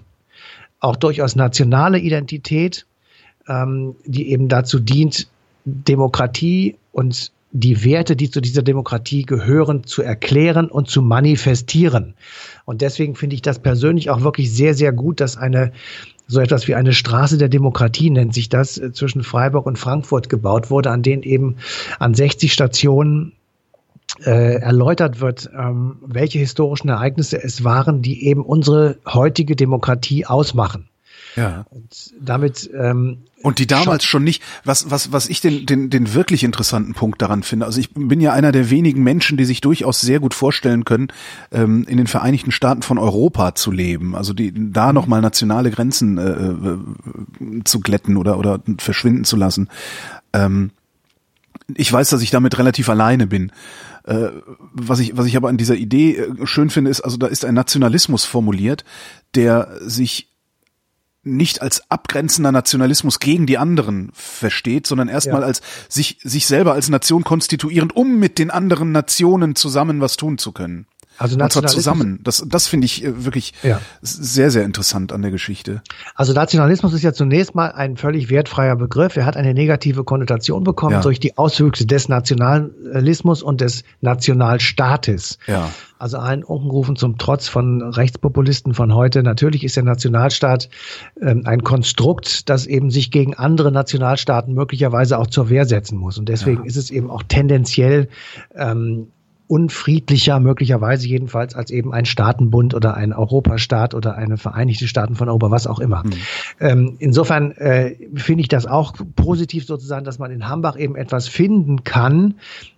auch 0.80 0.96
durchaus 0.96 1.36
nationale 1.36 1.98
Identität, 1.98 2.86
ähm, 3.48 3.96
die 4.04 4.30
eben 4.30 4.48
dazu 4.48 4.80
dient, 4.80 5.28
Demokratie 5.64 6.76
und 6.92 7.32
die 7.52 7.84
Werte, 7.84 8.16
die 8.16 8.30
zu 8.30 8.40
dieser 8.40 8.62
Demokratie 8.62 9.24
gehören, 9.24 9.84
zu 9.84 10.02
erklären 10.02 10.70
und 10.70 10.88
zu 10.88 11.02
manifestieren. 11.02 12.14
Und 12.64 12.80
deswegen 12.80 13.16
finde 13.16 13.34
ich 13.34 13.42
das 13.42 13.58
persönlich 13.58 14.08
auch 14.08 14.22
wirklich 14.22 14.52
sehr, 14.52 14.74
sehr 14.74 14.92
gut, 14.92 15.20
dass 15.20 15.36
eine 15.36 15.72
so 16.28 16.40
etwas 16.40 16.68
wie 16.68 16.76
eine 16.76 16.92
Straße 16.92 17.38
der 17.38 17.48
Demokratie 17.48 18.08
nennt 18.08 18.34
sich 18.34 18.48
das 18.48 18.78
äh, 18.78 18.92
zwischen 18.92 19.24
Freiburg 19.24 19.66
und 19.66 19.78
Frankfurt 19.78 20.28
gebaut 20.28 20.70
wurde, 20.70 20.90
an 20.90 21.02
denen 21.02 21.24
eben 21.24 21.56
an 21.98 22.14
60 22.14 22.52
Stationen 22.52 23.32
äh, 24.24 24.56
erläutert 24.56 25.20
wird, 25.20 25.50
ähm, 25.56 25.96
welche 26.02 26.38
historischen 26.38 26.88
Ereignisse 26.88 27.42
es 27.42 27.64
waren, 27.64 28.02
die 28.02 28.26
eben 28.26 28.44
unsere 28.44 28.96
heutige 29.06 29.56
Demokratie 29.56 30.26
ausmachen. 30.26 30.88
Ja. 31.36 31.64
Und 31.70 32.12
damit 32.20 32.70
ähm, 32.74 33.18
und 33.42 33.58
die 33.58 33.66
damals 33.66 34.04
schon, 34.04 34.22
nicht, 34.22 34.42
was, 34.64 34.90
was, 34.90 35.12
was 35.12 35.28
ich 35.28 35.40
den, 35.40 35.64
den, 35.64 35.88
den 35.88 36.12
wirklich 36.12 36.44
interessanten 36.44 36.92
Punkt 36.92 37.22
daran 37.22 37.42
finde. 37.42 37.64
Also 37.64 37.80
ich 37.80 37.90
bin 37.94 38.20
ja 38.20 38.32
einer 38.32 38.52
der 38.52 38.68
wenigen 38.68 39.02
Menschen, 39.02 39.38
die 39.38 39.46
sich 39.46 39.62
durchaus 39.62 40.00
sehr 40.00 40.20
gut 40.20 40.34
vorstellen 40.34 40.84
können, 40.84 41.08
ähm, 41.50 41.86
in 41.88 41.96
den 41.96 42.06
Vereinigten 42.06 42.52
Staaten 42.52 42.82
von 42.82 42.98
Europa 42.98 43.54
zu 43.54 43.70
leben. 43.70 44.14
Also 44.14 44.34
die 44.34 44.52
da 44.54 44.88
mhm. 44.88 44.94
nochmal 44.94 45.22
nationale 45.22 45.70
Grenzen 45.70 46.18
äh, 46.18 46.22
äh, 46.22 47.64
zu 47.64 47.80
glätten 47.80 48.18
oder, 48.18 48.38
oder 48.38 48.60
verschwinden 48.78 49.24
zu 49.24 49.36
lassen. 49.36 49.68
Ähm, 50.32 50.70
ich 51.76 51.92
weiß, 51.92 52.10
dass 52.10 52.22
ich 52.22 52.30
damit 52.30 52.58
relativ 52.58 52.88
alleine 52.88 53.26
bin. 53.26 53.52
Äh, 54.04 54.30
was 54.72 54.98
ich, 55.00 55.16
was 55.16 55.26
ich 55.26 55.36
aber 55.36 55.48
an 55.48 55.56
dieser 55.56 55.76
Idee 55.76 56.16
äh, 56.16 56.46
schön 56.46 56.70
finde, 56.70 56.90
ist, 56.90 57.00
also 57.00 57.16
da 57.16 57.26
ist 57.26 57.44
ein 57.44 57.54
Nationalismus 57.54 58.24
formuliert, 58.24 58.84
der 59.34 59.78
sich 59.80 60.30
nicht 61.22 61.60
als 61.60 61.90
abgrenzender 61.90 62.50
Nationalismus 62.50 63.18
gegen 63.18 63.46
die 63.46 63.58
anderen 63.58 64.10
versteht, 64.14 64.86
sondern 64.86 65.08
erstmal 65.08 65.42
ja. 65.42 65.46
als 65.46 65.60
sich, 65.88 66.18
sich 66.22 66.46
selber 66.46 66.72
als 66.72 66.88
Nation 66.88 67.24
konstituierend, 67.24 67.94
um 67.94 68.18
mit 68.18 68.38
den 68.38 68.50
anderen 68.50 68.90
Nationen 68.92 69.54
zusammen 69.54 70.00
was 70.00 70.16
tun 70.16 70.38
zu 70.38 70.52
können. 70.52 70.86
Also 71.20 71.38
Und 71.38 71.52
zwar 71.52 71.66
zusammen. 71.66 72.18
Das, 72.24 72.42
das 72.48 72.66
finde 72.66 72.86
ich 72.86 73.04
äh, 73.04 73.26
wirklich 73.26 73.52
ja. 73.62 73.78
sehr, 74.00 74.50
sehr 74.50 74.64
interessant 74.64 75.12
an 75.12 75.20
der 75.20 75.30
Geschichte. 75.30 75.82
Also 76.14 76.32
Nationalismus 76.32 76.94
ist 76.94 77.02
ja 77.02 77.12
zunächst 77.12 77.54
mal 77.54 77.72
ein 77.72 77.98
völlig 77.98 78.30
wertfreier 78.30 78.74
Begriff. 78.74 79.18
Er 79.18 79.26
hat 79.26 79.36
eine 79.36 79.52
negative 79.52 80.02
Konnotation 80.02 80.64
bekommen 80.64 80.94
ja. 80.94 81.02
durch 81.02 81.20
die 81.20 81.36
Auswüchse 81.36 81.84
des 81.84 82.08
Nationalismus 82.08 83.42
und 83.42 83.60
des 83.60 83.84
Nationalstaates. 84.00 85.38
Ja. 85.46 85.68
Also 85.98 86.16
allen 86.16 86.42
Unkenrufen 86.42 86.96
zum 86.96 87.18
Trotz 87.18 87.48
von 87.48 87.82
Rechtspopulisten 87.82 88.72
von 88.72 88.94
heute. 88.94 89.22
Natürlich 89.22 89.62
ist 89.62 89.76
der 89.76 89.84
Nationalstaat 89.84 90.70
ähm, 91.20 91.42
ein 91.44 91.62
Konstrukt, 91.62 92.48
das 92.48 92.64
eben 92.64 92.90
sich 92.90 93.10
gegen 93.10 93.34
andere 93.34 93.70
Nationalstaaten 93.70 94.54
möglicherweise 94.54 95.18
auch 95.18 95.26
zur 95.26 95.50
Wehr 95.50 95.66
setzen 95.66 95.98
muss. 95.98 96.16
Und 96.16 96.30
deswegen 96.30 96.62
ja. 96.62 96.66
ist 96.66 96.76
es 96.76 96.90
eben 96.90 97.10
auch 97.10 97.22
tendenziell 97.24 98.08
ähm, 98.54 99.08
unfriedlicher, 99.50 100.38
möglicherweise 100.38 101.08
jedenfalls, 101.08 101.56
als 101.56 101.72
eben 101.72 101.92
ein 101.92 102.04
Staatenbund 102.04 102.72
oder 102.72 102.94
ein 102.94 103.12
Europastaat 103.12 103.94
oder 103.94 104.14
eine 104.14 104.36
Vereinigte 104.36 104.86
Staaten 104.86 105.16
von 105.16 105.28
Europa, 105.28 105.50
was 105.50 105.66
auch 105.66 105.80
immer. 105.80 106.04
Mhm. 106.04 106.12
Ähm, 106.60 106.96
insofern 107.00 107.50
äh, 107.52 107.96
finde 108.14 108.42
ich 108.42 108.48
das 108.48 108.66
auch 108.66 108.94
positiv 109.16 109.66
sozusagen, 109.66 110.04
dass 110.04 110.20
man 110.20 110.30
in 110.30 110.48
Hambach 110.48 110.78
eben 110.78 110.94
etwas 110.94 111.26
finden 111.26 111.82
kann, 111.82 112.34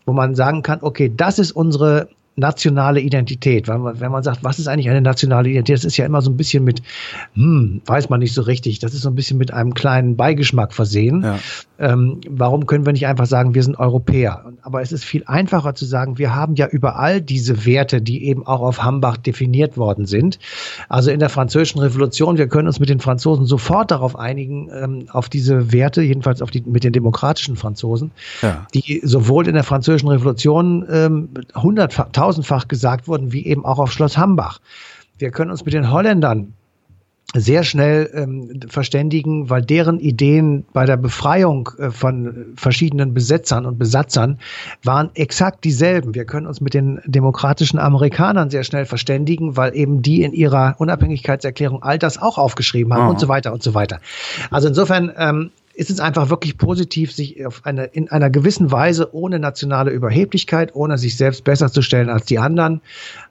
wo 0.06 0.14
man 0.14 0.34
sagen 0.34 0.62
kann, 0.62 0.78
okay, 0.80 1.12
das 1.14 1.38
ist 1.38 1.52
unsere 1.52 2.08
nationale 2.36 3.00
Identität. 3.00 3.68
Wenn 3.68 3.82
man, 3.82 4.00
wenn 4.00 4.10
man 4.10 4.22
sagt, 4.22 4.42
was 4.42 4.58
ist 4.58 4.66
eigentlich 4.66 4.88
eine 4.88 5.02
nationale 5.02 5.48
Identität, 5.50 5.78
das 5.78 5.84
ist 5.84 5.96
ja 5.96 6.06
immer 6.06 6.22
so 6.22 6.30
ein 6.30 6.36
bisschen 6.36 6.64
mit, 6.64 6.82
hm, 7.34 7.82
weiß 7.84 8.08
man 8.08 8.20
nicht 8.20 8.32
so 8.32 8.42
richtig. 8.42 8.78
Das 8.78 8.94
ist 8.94 9.02
so 9.02 9.10
ein 9.10 9.14
bisschen 9.14 9.38
mit 9.38 9.52
einem 9.52 9.74
kleinen 9.74 10.16
Beigeschmack 10.16 10.72
versehen. 10.72 11.22
Ja. 11.22 11.38
Ähm, 11.78 12.20
warum 12.28 12.66
können 12.66 12.86
wir 12.86 12.92
nicht 12.92 13.06
einfach 13.06 13.26
sagen, 13.26 13.54
wir 13.54 13.62
sind 13.62 13.78
Europäer? 13.78 14.44
Aber 14.62 14.82
es 14.82 14.92
ist 14.92 15.04
viel 15.04 15.24
einfacher 15.26 15.74
zu 15.74 15.84
sagen, 15.84 16.16
wir 16.16 16.34
haben 16.34 16.54
ja 16.54 16.68
überall 16.68 17.20
diese 17.20 17.66
Werte, 17.66 18.00
die 18.00 18.24
eben 18.26 18.46
auch 18.46 18.60
auf 18.60 18.82
Hambach 18.82 19.16
definiert 19.16 19.76
worden 19.76 20.06
sind. 20.06 20.38
Also 20.88 21.10
in 21.10 21.18
der 21.18 21.28
französischen 21.28 21.80
Revolution, 21.80 22.38
wir 22.38 22.48
können 22.48 22.68
uns 22.68 22.78
mit 22.78 22.88
den 22.88 23.00
Franzosen 23.00 23.46
sofort 23.46 23.90
darauf 23.90 24.16
einigen, 24.16 24.70
ähm, 24.72 25.06
auf 25.10 25.28
diese 25.28 25.72
Werte, 25.72 26.02
jedenfalls 26.02 26.40
auf 26.40 26.50
die, 26.50 26.62
mit 26.62 26.84
den 26.84 26.92
demokratischen 26.92 27.56
Franzosen, 27.56 28.12
ja. 28.42 28.66
die 28.74 29.00
sowohl 29.02 29.48
in 29.48 29.54
der 29.54 29.64
französischen 29.64 30.08
Revolution 30.08 30.86
ähm, 30.88 31.28
hundertfach, 31.56 32.08
tausendfach 32.22 32.68
gesagt 32.68 33.08
wurden, 33.08 33.32
wie 33.32 33.44
eben 33.44 33.64
auch 33.64 33.80
auf 33.80 33.90
Schloss 33.90 34.16
Hambach. 34.16 34.60
Wir 35.18 35.32
können 35.32 35.50
uns 35.50 35.64
mit 35.64 35.74
den 35.74 35.90
Holländern 35.90 36.54
sehr 37.34 37.64
schnell 37.64 38.10
ähm, 38.14 38.60
verständigen, 38.68 39.50
weil 39.50 39.62
deren 39.62 39.98
Ideen 39.98 40.64
bei 40.72 40.84
der 40.84 40.98
Befreiung 40.98 41.70
äh, 41.78 41.90
von 41.90 42.52
verschiedenen 42.56 43.12
Besetzern 43.12 43.66
und 43.66 43.76
Besatzern 43.78 44.38
waren 44.84 45.10
exakt 45.14 45.64
dieselben. 45.64 46.14
Wir 46.14 46.26
können 46.26 46.46
uns 46.46 46.60
mit 46.60 46.74
den 46.74 47.00
demokratischen 47.06 47.78
Amerikanern 47.78 48.50
sehr 48.50 48.62
schnell 48.64 48.84
verständigen, 48.84 49.56
weil 49.56 49.74
eben 49.74 50.02
die 50.02 50.22
in 50.22 50.32
ihrer 50.32 50.76
Unabhängigkeitserklärung 50.78 51.82
all 51.82 51.98
das 51.98 52.20
auch 52.20 52.38
aufgeschrieben 52.38 52.92
haben 52.92 53.06
oh. 53.08 53.10
und 53.10 53.18
so 53.20 53.28
weiter 53.28 53.52
und 53.52 53.62
so 53.62 53.74
weiter. 53.74 54.00
Also 54.50 54.68
insofern 54.68 55.10
ähm, 55.16 55.50
ist 55.74 55.90
es 55.90 56.00
einfach 56.00 56.30
wirklich 56.30 56.58
positiv, 56.58 57.12
sich 57.12 57.44
auf 57.46 57.62
eine, 57.64 57.84
in 57.84 58.10
einer 58.10 58.30
gewissen 58.30 58.70
Weise 58.70 59.14
ohne 59.14 59.38
nationale 59.38 59.90
Überheblichkeit, 59.90 60.74
ohne 60.74 60.98
sich 60.98 61.16
selbst 61.16 61.44
besser 61.44 61.72
zu 61.72 61.82
stellen 61.82 62.10
als 62.10 62.26
die 62.26 62.38
anderen, 62.38 62.82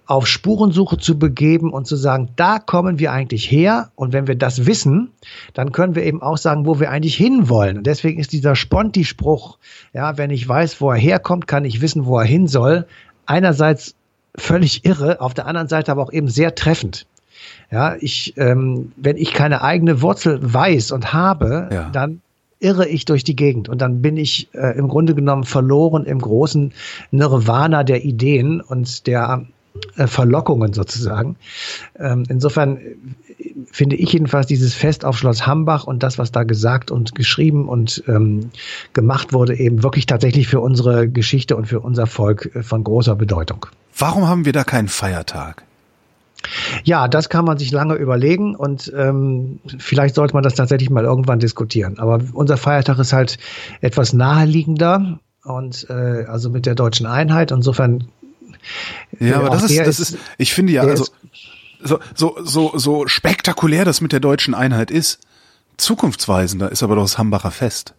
auf 0.08 0.28
Spurensuche 0.28 0.98
zu 0.98 1.18
begeben 1.18 1.72
und 1.72 1.88
zu 1.88 1.96
sagen, 1.96 2.30
da 2.36 2.60
kommen 2.60 3.00
wir 3.00 3.12
eigentlich 3.12 3.50
her. 3.50 3.92
Und 3.96 4.12
wenn 4.12 4.28
wir 4.28 4.36
das 4.36 4.66
wissen, 4.66 5.12
dann 5.54 5.72
können 5.72 5.96
wir 5.96 6.04
eben 6.04 6.22
auch 6.22 6.38
sagen, 6.38 6.66
wo 6.66 6.80
wir 6.80 6.90
eigentlich 6.92 7.16
hinwollen. 7.16 7.78
Und 7.78 7.88
deswegen 7.88 8.20
ist 8.20 8.34
dieser 8.34 8.56
Sponti-Spruch, 8.56 9.58
ja, 9.94 10.18
wenn 10.18 10.32
ich 10.32 10.48
weiß, 10.48 10.82
wo 10.82 10.92
er 10.92 10.98
herkommt, 10.98 11.48
kann 11.48 11.64
ich 11.64 11.82
wissen, 11.82 12.06
wo 12.06 12.20
er 12.20 12.26
hin 12.26 12.48
soll. 12.48 12.88
Einerseits 13.26 13.96
völlig 14.36 14.84
irre, 14.86 15.22
auf 15.22 15.34
der 15.34 15.46
anderen 15.46 15.68
Seite 15.68 15.92
aber 15.92 16.02
auch 16.02 16.12
eben 16.12 16.28
sehr 16.28 16.56
treffend. 16.56 17.06
Ja, 17.72 17.96
ich, 18.00 18.34
ähm, 18.38 18.92
wenn 18.98 19.18
ich 19.18 19.34
keine 19.34 19.62
eigene 19.62 20.02
Wurzel 20.02 20.40
weiß 20.42 20.92
und 20.92 21.14
habe, 21.14 21.70
ja. 21.72 21.90
dann 21.92 22.22
irre 22.62 22.88
ich 22.88 23.06
durch 23.06 23.24
die 23.24 23.36
Gegend 23.36 23.68
und 23.68 23.82
dann 23.82 24.02
bin 24.02 24.16
ich 24.16 24.50
äh, 24.54 24.78
im 24.78 24.88
Grunde 24.88 25.16
genommen 25.16 25.44
verloren 25.44 26.06
im 26.06 26.20
großen 26.20 26.74
Nirvana 27.12 27.84
der 27.84 28.06
Ideen 28.06 28.62
und 28.62 29.08
der 29.08 29.46
äh, 29.98 30.08
Verlockungen 30.08 30.74
sozusagen. 30.74 31.38
Ähm, 31.98 32.24
insofern 32.30 32.78
äh, 32.78 32.96
finde 33.72 33.96
ich 33.96 34.14
jedenfalls 34.14 34.48
dieses 34.48 34.74
Fest 34.74 35.06
auf 35.06 35.18
Schloss 35.18 35.48
Hambach 35.48 35.86
und 35.86 36.04
das, 36.04 36.18
was 36.18 36.32
da 36.32 36.44
gesagt 36.44 36.92
und 36.92 37.16
geschrieben 37.16 37.68
und 37.68 38.04
ähm, 38.08 38.52
gemacht 38.94 39.34
wurde, 39.34 39.56
eben 39.58 39.82
wirklich 39.82 40.06
tatsächlich 40.06 40.48
für 40.48 40.60
unsere 40.60 41.10
Geschichte 41.10 41.56
und 41.56 41.68
für 41.68 41.80
unser 41.80 42.06
Volk 42.06 42.52
äh, 42.54 42.64
von 42.64 42.84
großer 42.84 43.16
Bedeutung. 43.16 43.66
Warum 43.98 44.28
haben 44.28 44.46
wir 44.46 44.54
da 44.54 44.64
keinen 44.64 44.88
Feiertag? 44.88 45.64
Ja, 46.84 47.08
das 47.08 47.30
kann 47.30 47.46
man 47.46 47.58
sich 47.58 47.72
lange 47.72 47.96
überlegen 47.96 48.56
und 48.56 48.92
ähm, 48.96 49.60
vielleicht 49.78 50.16
sollte 50.16 50.34
man 50.34 50.44
das 50.44 50.56
tatsächlich 50.56 50.90
mal 50.90 51.04
irgendwann 51.04 51.40
diskutieren. 51.40 52.00
Aber 52.00 52.20
unser 52.34 52.58
Feiertag 52.58 53.00
ist 53.00 53.14
halt 53.14 53.38
etwas 53.82 54.14
naheliegender 54.14 55.20
und 55.44 55.88
äh, 55.90 56.26
also 56.28 56.50
mit 56.50 56.66
der 56.66 56.76
deutschen 56.76 57.06
Einheit. 57.06 57.52
Insofern. 57.52 58.08
Ja, 59.20 59.38
aber 59.38 59.50
das 59.50 59.64
ist, 59.64 59.80
das 59.80 60.00
ist, 60.00 60.18
ich 60.38 60.54
finde 60.54 60.74
ja, 60.74 60.82
also 60.84 61.08
so, 61.84 62.00
so, 62.14 62.38
so, 62.44 62.72
so 62.78 63.08
spektakulär 63.08 63.86
das 63.86 64.02
mit 64.02 64.12
der 64.12 64.20
deutschen 64.20 64.54
Einheit 64.54 64.92
ist, 64.92 65.20
zukunftsweisender 65.78 66.72
ist 66.72 66.84
aber 66.84 66.96
doch 66.96 67.04
das 67.04 67.18
Hambacher 67.18 67.52
Fest. 67.52 67.96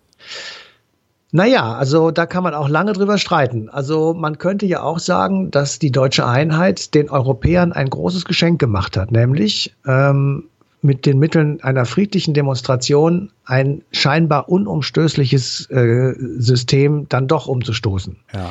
Naja, 1.35 1.75
also 1.75 2.11
da 2.11 2.27
kann 2.27 2.45
man 2.45 2.53
auch 2.53 2.69
lange 2.69 2.93
drüber 2.93 3.17
streiten. 3.17 3.71
Also 3.71 4.13
man 4.13 4.37
könnte 4.37 4.67
ja 4.67 4.83
auch 4.83 4.99
sagen, 4.99 5.51
dass 5.51 5.79
die 5.79 5.91
deutsche 5.91 6.27
Einheit 6.27 6.95
den 6.95 7.09
Europäern 7.09 7.73
ein 7.73 7.89
großes 7.89 8.27
Geschenk 8.27 8.61
gemacht 8.61 8.99
hat, 8.99 9.11
nämlich 9.11 9.75
ähm, 9.87 10.45
mit 10.83 11.07
den 11.07 11.19
Mitteln 11.19 11.63
einer 11.63 11.87
friedlichen 11.87 12.35
Demonstration 12.35 13.31
ein 13.47 13.83
scheinbar 13.93 14.51
unumstößliches 14.51 15.71
äh, 15.71 16.13
System 16.19 17.09
dann 17.09 17.29
doch 17.29 17.47
umzustoßen. 17.47 18.19
Ja. 18.35 18.51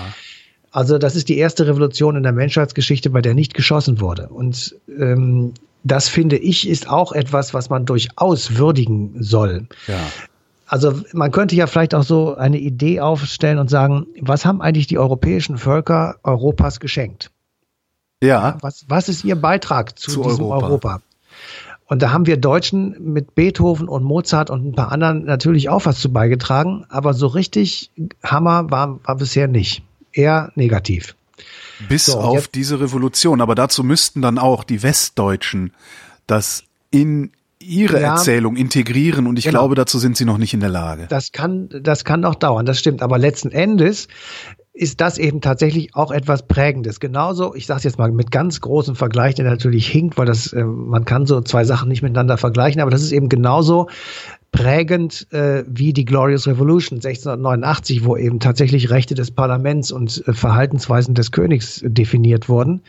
Also 0.72 0.98
das 0.98 1.16
ist 1.16 1.30
die 1.30 1.38
erste 1.38 1.68
Revolution 1.68 2.16
in 2.16 2.24
der 2.24 2.32
Menschheitsgeschichte, 2.32 3.12
bei 3.12 3.22
der 3.22 3.36
nicht 3.36 3.54
geschossen 3.54 4.00
wurde. 4.00 4.30
Und 4.30 4.76
ähm, 4.88 5.54
das 5.84 6.08
finde 6.08 6.38
ich 6.38 6.68
ist 6.68 6.90
auch 6.90 7.12
etwas, 7.12 7.54
was 7.54 7.70
man 7.70 7.86
durchaus 7.86 8.58
würdigen 8.58 9.22
soll. 9.22 9.68
Ja. 9.88 10.00
Also 10.72 11.02
man 11.12 11.32
könnte 11.32 11.54
ja 11.54 11.68
vielleicht 11.68 11.94
auch 11.94 12.04
so 12.04 12.34
eine 12.36 12.58
Idee 12.58 13.02
aufstellen 13.02 13.60
und 13.60 13.70
sagen, 13.70 14.08
was 14.22 14.46
haben 14.46 14.62
eigentlich 14.62 14.88
die 14.88 14.98
europäischen 14.98 15.58
Völker 15.58 16.16
Europas 16.24 16.80
geschenkt? 16.80 17.30
Ja. 18.24 18.58
Was, 18.62 18.86
was 18.88 19.10
ist 19.10 19.26
ihr 19.26 19.36
Beitrag 19.36 20.00
zu, 20.00 20.12
Zu 20.12 20.24
diesem 20.24 20.46
Europa. 20.46 20.66
Europa? 20.68 21.02
Und 21.88 22.02
da 22.02 22.14
haben 22.14 22.26
wir 22.26 22.38
Deutschen 22.38 22.96
mit 23.04 23.36
Beethoven 23.36 23.90
und 23.90 24.04
Mozart 24.06 24.50
und 24.50 24.66
ein 24.66 24.72
paar 24.72 24.94
anderen 24.94 25.26
natürlich 25.26 25.68
auch 25.68 25.86
was 25.86 26.00
zu 26.00 26.10
beigetragen, 26.14 26.86
aber 26.88 27.14
so 27.14 27.28
richtig 27.28 27.92
Hammer 28.24 28.72
war, 28.72 28.98
war 29.04 29.16
bisher 29.18 29.50
nicht. 29.50 29.84
Eher 30.14 30.54
negativ. 30.56 31.16
Bis 31.90 32.06
So, 32.06 32.18
auf 32.20 32.36
jetzt- 32.36 32.56
diese 32.56 32.80
Revolution. 32.80 33.42
Aber 33.42 33.56
dazu 33.56 33.84
müssten 33.84 34.22
dann 34.22 34.38
auch 34.38 34.64
die 34.64 34.84
Westdeutschen 34.84 35.74
das 36.28 36.64
in 36.92 37.32
ihre 37.62 38.02
Ja. 38.02 38.16
Erzählung 38.16 38.56
integrieren 38.56 39.28
und 39.28 39.38
ich 39.40 39.46
Genau. 39.46 39.60
glaube, 39.60 39.76
dazu 39.76 40.00
sind 40.00 40.18
sie 40.18 40.26
noch 40.26 40.38
nicht 40.38 40.54
in 40.54 40.60
der 40.60 40.70
Lage. 40.70 41.08
Das 41.10 41.32
kann, 41.32 41.70
das 41.82 42.04
kann 42.04 42.22
noch 42.22 42.36
dauern, 42.36 42.66
das 42.66 42.80
stimmt. 42.80 43.02
Aber 43.02 43.18
letzten 43.18 43.52
Endes 43.52 44.08
ist 44.74 45.02
das 45.02 45.18
eben 45.18 45.42
tatsächlich 45.42 45.96
auch 45.96 46.12
etwas 46.12 46.48
Prägendes. 46.48 47.00
Genauso, 47.02 47.54
ich 47.56 47.66
sage 47.66 47.80
es 47.80 47.84
jetzt 47.84 47.98
mal 47.98 48.10
mit 48.12 48.32
ganz 48.32 48.62
großem 48.62 48.96
Vergleich, 48.96 49.36
der 49.36 49.46
natürlich 49.46 49.86
hinkt, 49.88 50.18
weil 50.18 50.26
das, 50.26 50.54
äh, 50.54 50.64
man 50.64 51.04
kann 51.04 51.26
so 51.26 51.42
zwei 51.42 51.66
Sachen 51.66 51.90
nicht 51.90 52.02
miteinander 52.02 52.38
vergleichen, 52.38 52.82
aber 52.82 52.90
das 52.90 53.02
ist 53.04 53.12
eben 53.12 53.28
genauso 53.28 53.88
prägend 54.54 55.28
äh, 55.32 55.64
wie 55.68 55.94
die 55.94 56.06
Glorious 56.06 56.48
Revolution 56.48 56.98
1689, 56.98 58.04
wo 58.06 58.18
eben 58.18 58.40
tatsächlich 58.40 58.90
Rechte 58.90 59.14
des 59.16 59.32
Parlaments 59.32 59.92
und 59.92 60.24
äh, 60.28 60.34
Verhaltensweisen 60.34 61.16
des 61.16 61.32
Königs 61.32 61.82
definiert 61.86 62.50
wurden 62.50 62.82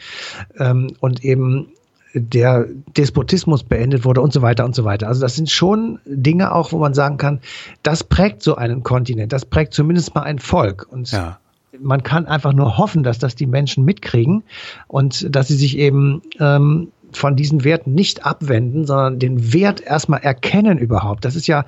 ähm, 0.58 0.92
und 1.00 1.24
eben 1.24 1.68
der 2.14 2.66
Despotismus 2.96 3.62
beendet 3.62 4.04
wurde 4.04 4.20
und 4.20 4.32
so 4.32 4.42
weiter 4.42 4.64
und 4.64 4.74
so 4.74 4.84
weiter. 4.84 5.08
Also 5.08 5.20
das 5.20 5.34
sind 5.36 5.50
schon 5.50 5.98
Dinge 6.04 6.54
auch, 6.54 6.72
wo 6.72 6.78
man 6.78 6.94
sagen 6.94 7.16
kann, 7.16 7.40
das 7.82 8.04
prägt 8.04 8.42
so 8.42 8.56
einen 8.56 8.82
Kontinent, 8.82 9.32
das 9.32 9.44
prägt 9.44 9.74
zumindest 9.74 10.14
mal 10.14 10.22
ein 10.22 10.38
Volk. 10.38 10.86
Und 10.90 11.10
Ja. 11.12 11.38
man 11.80 12.02
kann 12.02 12.26
einfach 12.26 12.52
nur 12.52 12.76
hoffen, 12.78 13.02
dass 13.02 13.18
das 13.18 13.34
die 13.34 13.46
Menschen 13.46 13.84
mitkriegen 13.84 14.42
und 14.88 15.34
dass 15.34 15.48
sie 15.48 15.56
sich 15.56 15.78
eben 15.78 16.22
ähm, 16.38 16.88
von 17.12 17.36
diesen 17.36 17.64
Werten 17.64 17.92
nicht 17.94 18.24
abwenden, 18.24 18.86
sondern 18.86 19.18
den 19.18 19.52
Wert 19.52 19.80
erstmal 19.80 20.20
erkennen 20.20 20.78
überhaupt. 20.78 21.24
Das 21.24 21.36
ist 21.36 21.46
ja, 21.46 21.64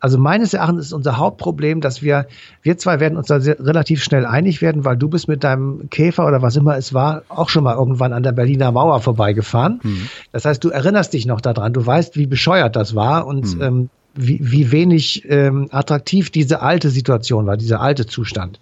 also 0.00 0.18
meines 0.18 0.54
Erachtens 0.54 0.86
ist 0.86 0.92
unser 0.94 1.18
Hauptproblem, 1.18 1.82
dass 1.82 2.02
wir, 2.02 2.26
wir 2.62 2.78
zwei 2.78 3.00
werden 3.00 3.18
uns 3.18 3.26
da 3.28 3.38
sehr, 3.38 3.60
relativ 3.60 4.02
schnell 4.02 4.24
einig 4.24 4.62
werden, 4.62 4.84
weil 4.86 4.96
du 4.96 5.08
bist 5.08 5.28
mit 5.28 5.44
deinem 5.44 5.90
Käfer 5.90 6.26
oder 6.26 6.40
was 6.40 6.56
immer 6.56 6.76
es 6.76 6.94
war, 6.94 7.22
auch 7.28 7.50
schon 7.50 7.64
mal 7.64 7.76
irgendwann 7.76 8.14
an 8.14 8.22
der 8.22 8.32
Berliner 8.32 8.72
Mauer 8.72 9.00
vorbeigefahren. 9.00 9.80
Das 10.32 10.46
heißt, 10.46 10.64
du 10.64 10.70
erinnerst 10.70 11.12
dich 11.12 11.26
noch 11.26 11.42
daran, 11.42 11.74
du 11.74 11.84
weißt, 11.84 12.16
wie 12.16 12.26
bescheuert 12.26 12.76
das 12.76 12.94
war 12.94 13.26
und 13.26 13.46
ähm, 13.60 13.90
wie, 14.14 14.40
wie 14.42 14.72
wenig 14.72 15.24
ähm, 15.28 15.68
attraktiv 15.70 16.30
diese 16.30 16.62
alte 16.62 16.88
Situation 16.90 17.46
war, 17.46 17.56
dieser 17.58 17.80
alte 17.80 18.06
Zustand. 18.06 18.58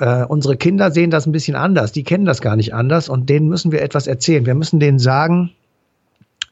Äh, 0.00 0.24
unsere 0.24 0.56
Kinder 0.56 0.90
sehen 0.90 1.10
das 1.10 1.26
ein 1.26 1.32
bisschen 1.32 1.54
anders, 1.54 1.92
die 1.92 2.02
kennen 2.02 2.24
das 2.24 2.40
gar 2.40 2.56
nicht 2.56 2.74
anders 2.74 3.08
und 3.08 3.30
denen 3.30 3.48
müssen 3.48 3.70
wir 3.70 3.82
etwas 3.82 4.08
erzählen. 4.08 4.46
Wir 4.46 4.54
müssen 4.54 4.80
denen 4.80 4.98
sagen, 4.98 5.52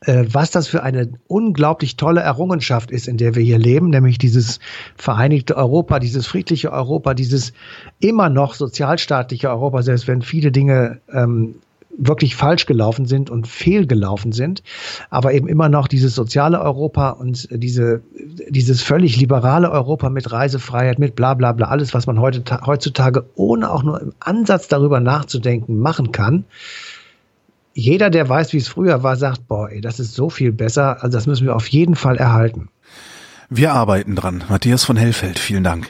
äh, 0.04 0.24
was 0.30 0.50
das 0.50 0.68
für 0.68 0.82
eine 0.82 1.12
unglaublich 1.28 1.96
tolle 1.96 2.20
Errungenschaft 2.20 2.90
ist, 2.90 3.08
in 3.08 3.16
der 3.16 3.34
wir 3.34 3.42
hier 3.42 3.58
leben, 3.58 3.90
nämlich 3.90 4.18
dieses 4.18 4.58
vereinigte 4.96 5.56
Europa, 5.56 5.98
dieses 5.98 6.26
friedliche 6.26 6.72
Europa, 6.72 7.14
dieses 7.14 7.52
immer 8.00 8.28
noch 8.28 8.54
sozialstaatliche 8.54 9.50
Europa, 9.50 9.82
selbst 9.82 10.08
wenn 10.08 10.22
viele 10.22 10.50
Dinge 10.50 11.00
ähm, 11.12 11.56
wirklich 11.96 12.36
falsch 12.36 12.66
gelaufen 12.66 13.06
sind 13.06 13.30
und 13.30 13.46
fehlgelaufen 13.46 14.32
sind, 14.32 14.62
aber 15.10 15.34
eben 15.34 15.46
immer 15.46 15.68
noch 15.68 15.88
dieses 15.88 16.14
soziale 16.14 16.60
Europa 16.60 17.10
und 17.10 17.48
diese, 17.50 18.02
dieses 18.48 18.82
völlig 18.82 19.18
liberale 19.18 19.70
Europa 19.70 20.08
mit 20.08 20.32
Reisefreiheit, 20.32 20.98
mit 20.98 21.14
bla 21.14 21.34
bla 21.34 21.52
bla, 21.52 21.68
alles, 21.68 21.92
was 21.94 22.06
man 22.06 22.18
heute, 22.18 22.42
heutzutage 22.64 23.26
ohne 23.34 23.70
auch 23.70 23.82
nur 23.82 24.00
im 24.00 24.12
Ansatz 24.20 24.68
darüber 24.68 25.00
nachzudenken 25.00 25.78
machen 25.78 26.12
kann. 26.12 26.44
Jeder, 27.74 28.10
der 28.10 28.28
weiß, 28.28 28.52
wie 28.52 28.58
es 28.58 28.68
früher 28.68 29.02
war, 29.02 29.16
sagt, 29.16 29.48
boah, 29.48 29.70
ey, 29.70 29.80
das 29.80 29.98
ist 29.98 30.14
so 30.14 30.28
viel 30.28 30.52
besser, 30.52 31.02
also 31.02 31.16
das 31.16 31.26
müssen 31.26 31.46
wir 31.46 31.56
auf 31.56 31.68
jeden 31.68 31.94
Fall 31.94 32.16
erhalten. 32.16 32.68
Wir 33.48 33.72
arbeiten 33.72 34.16
dran. 34.16 34.44
Matthias 34.48 34.84
von 34.84 34.96
Hellfeld, 34.96 35.38
vielen 35.38 35.64
Dank. 35.64 35.88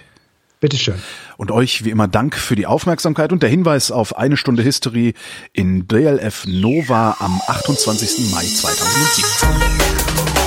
Bitteschön. 0.60 0.94
Und 1.36 1.50
euch 1.50 1.84
wie 1.84 1.90
immer 1.90 2.06
Dank 2.06 2.36
für 2.36 2.54
die 2.54 2.66
Aufmerksamkeit 2.66 3.32
und 3.32 3.42
der 3.42 3.50
Hinweis 3.50 3.90
auf 3.90 4.16
eine 4.16 4.36
Stunde 4.36 4.62
History 4.62 5.14
in 5.52 5.88
DLF 5.88 6.46
Nova 6.46 7.16
am 7.18 7.40
28. 7.48 8.30
Mai 8.32 8.44
2017. 8.44 10.41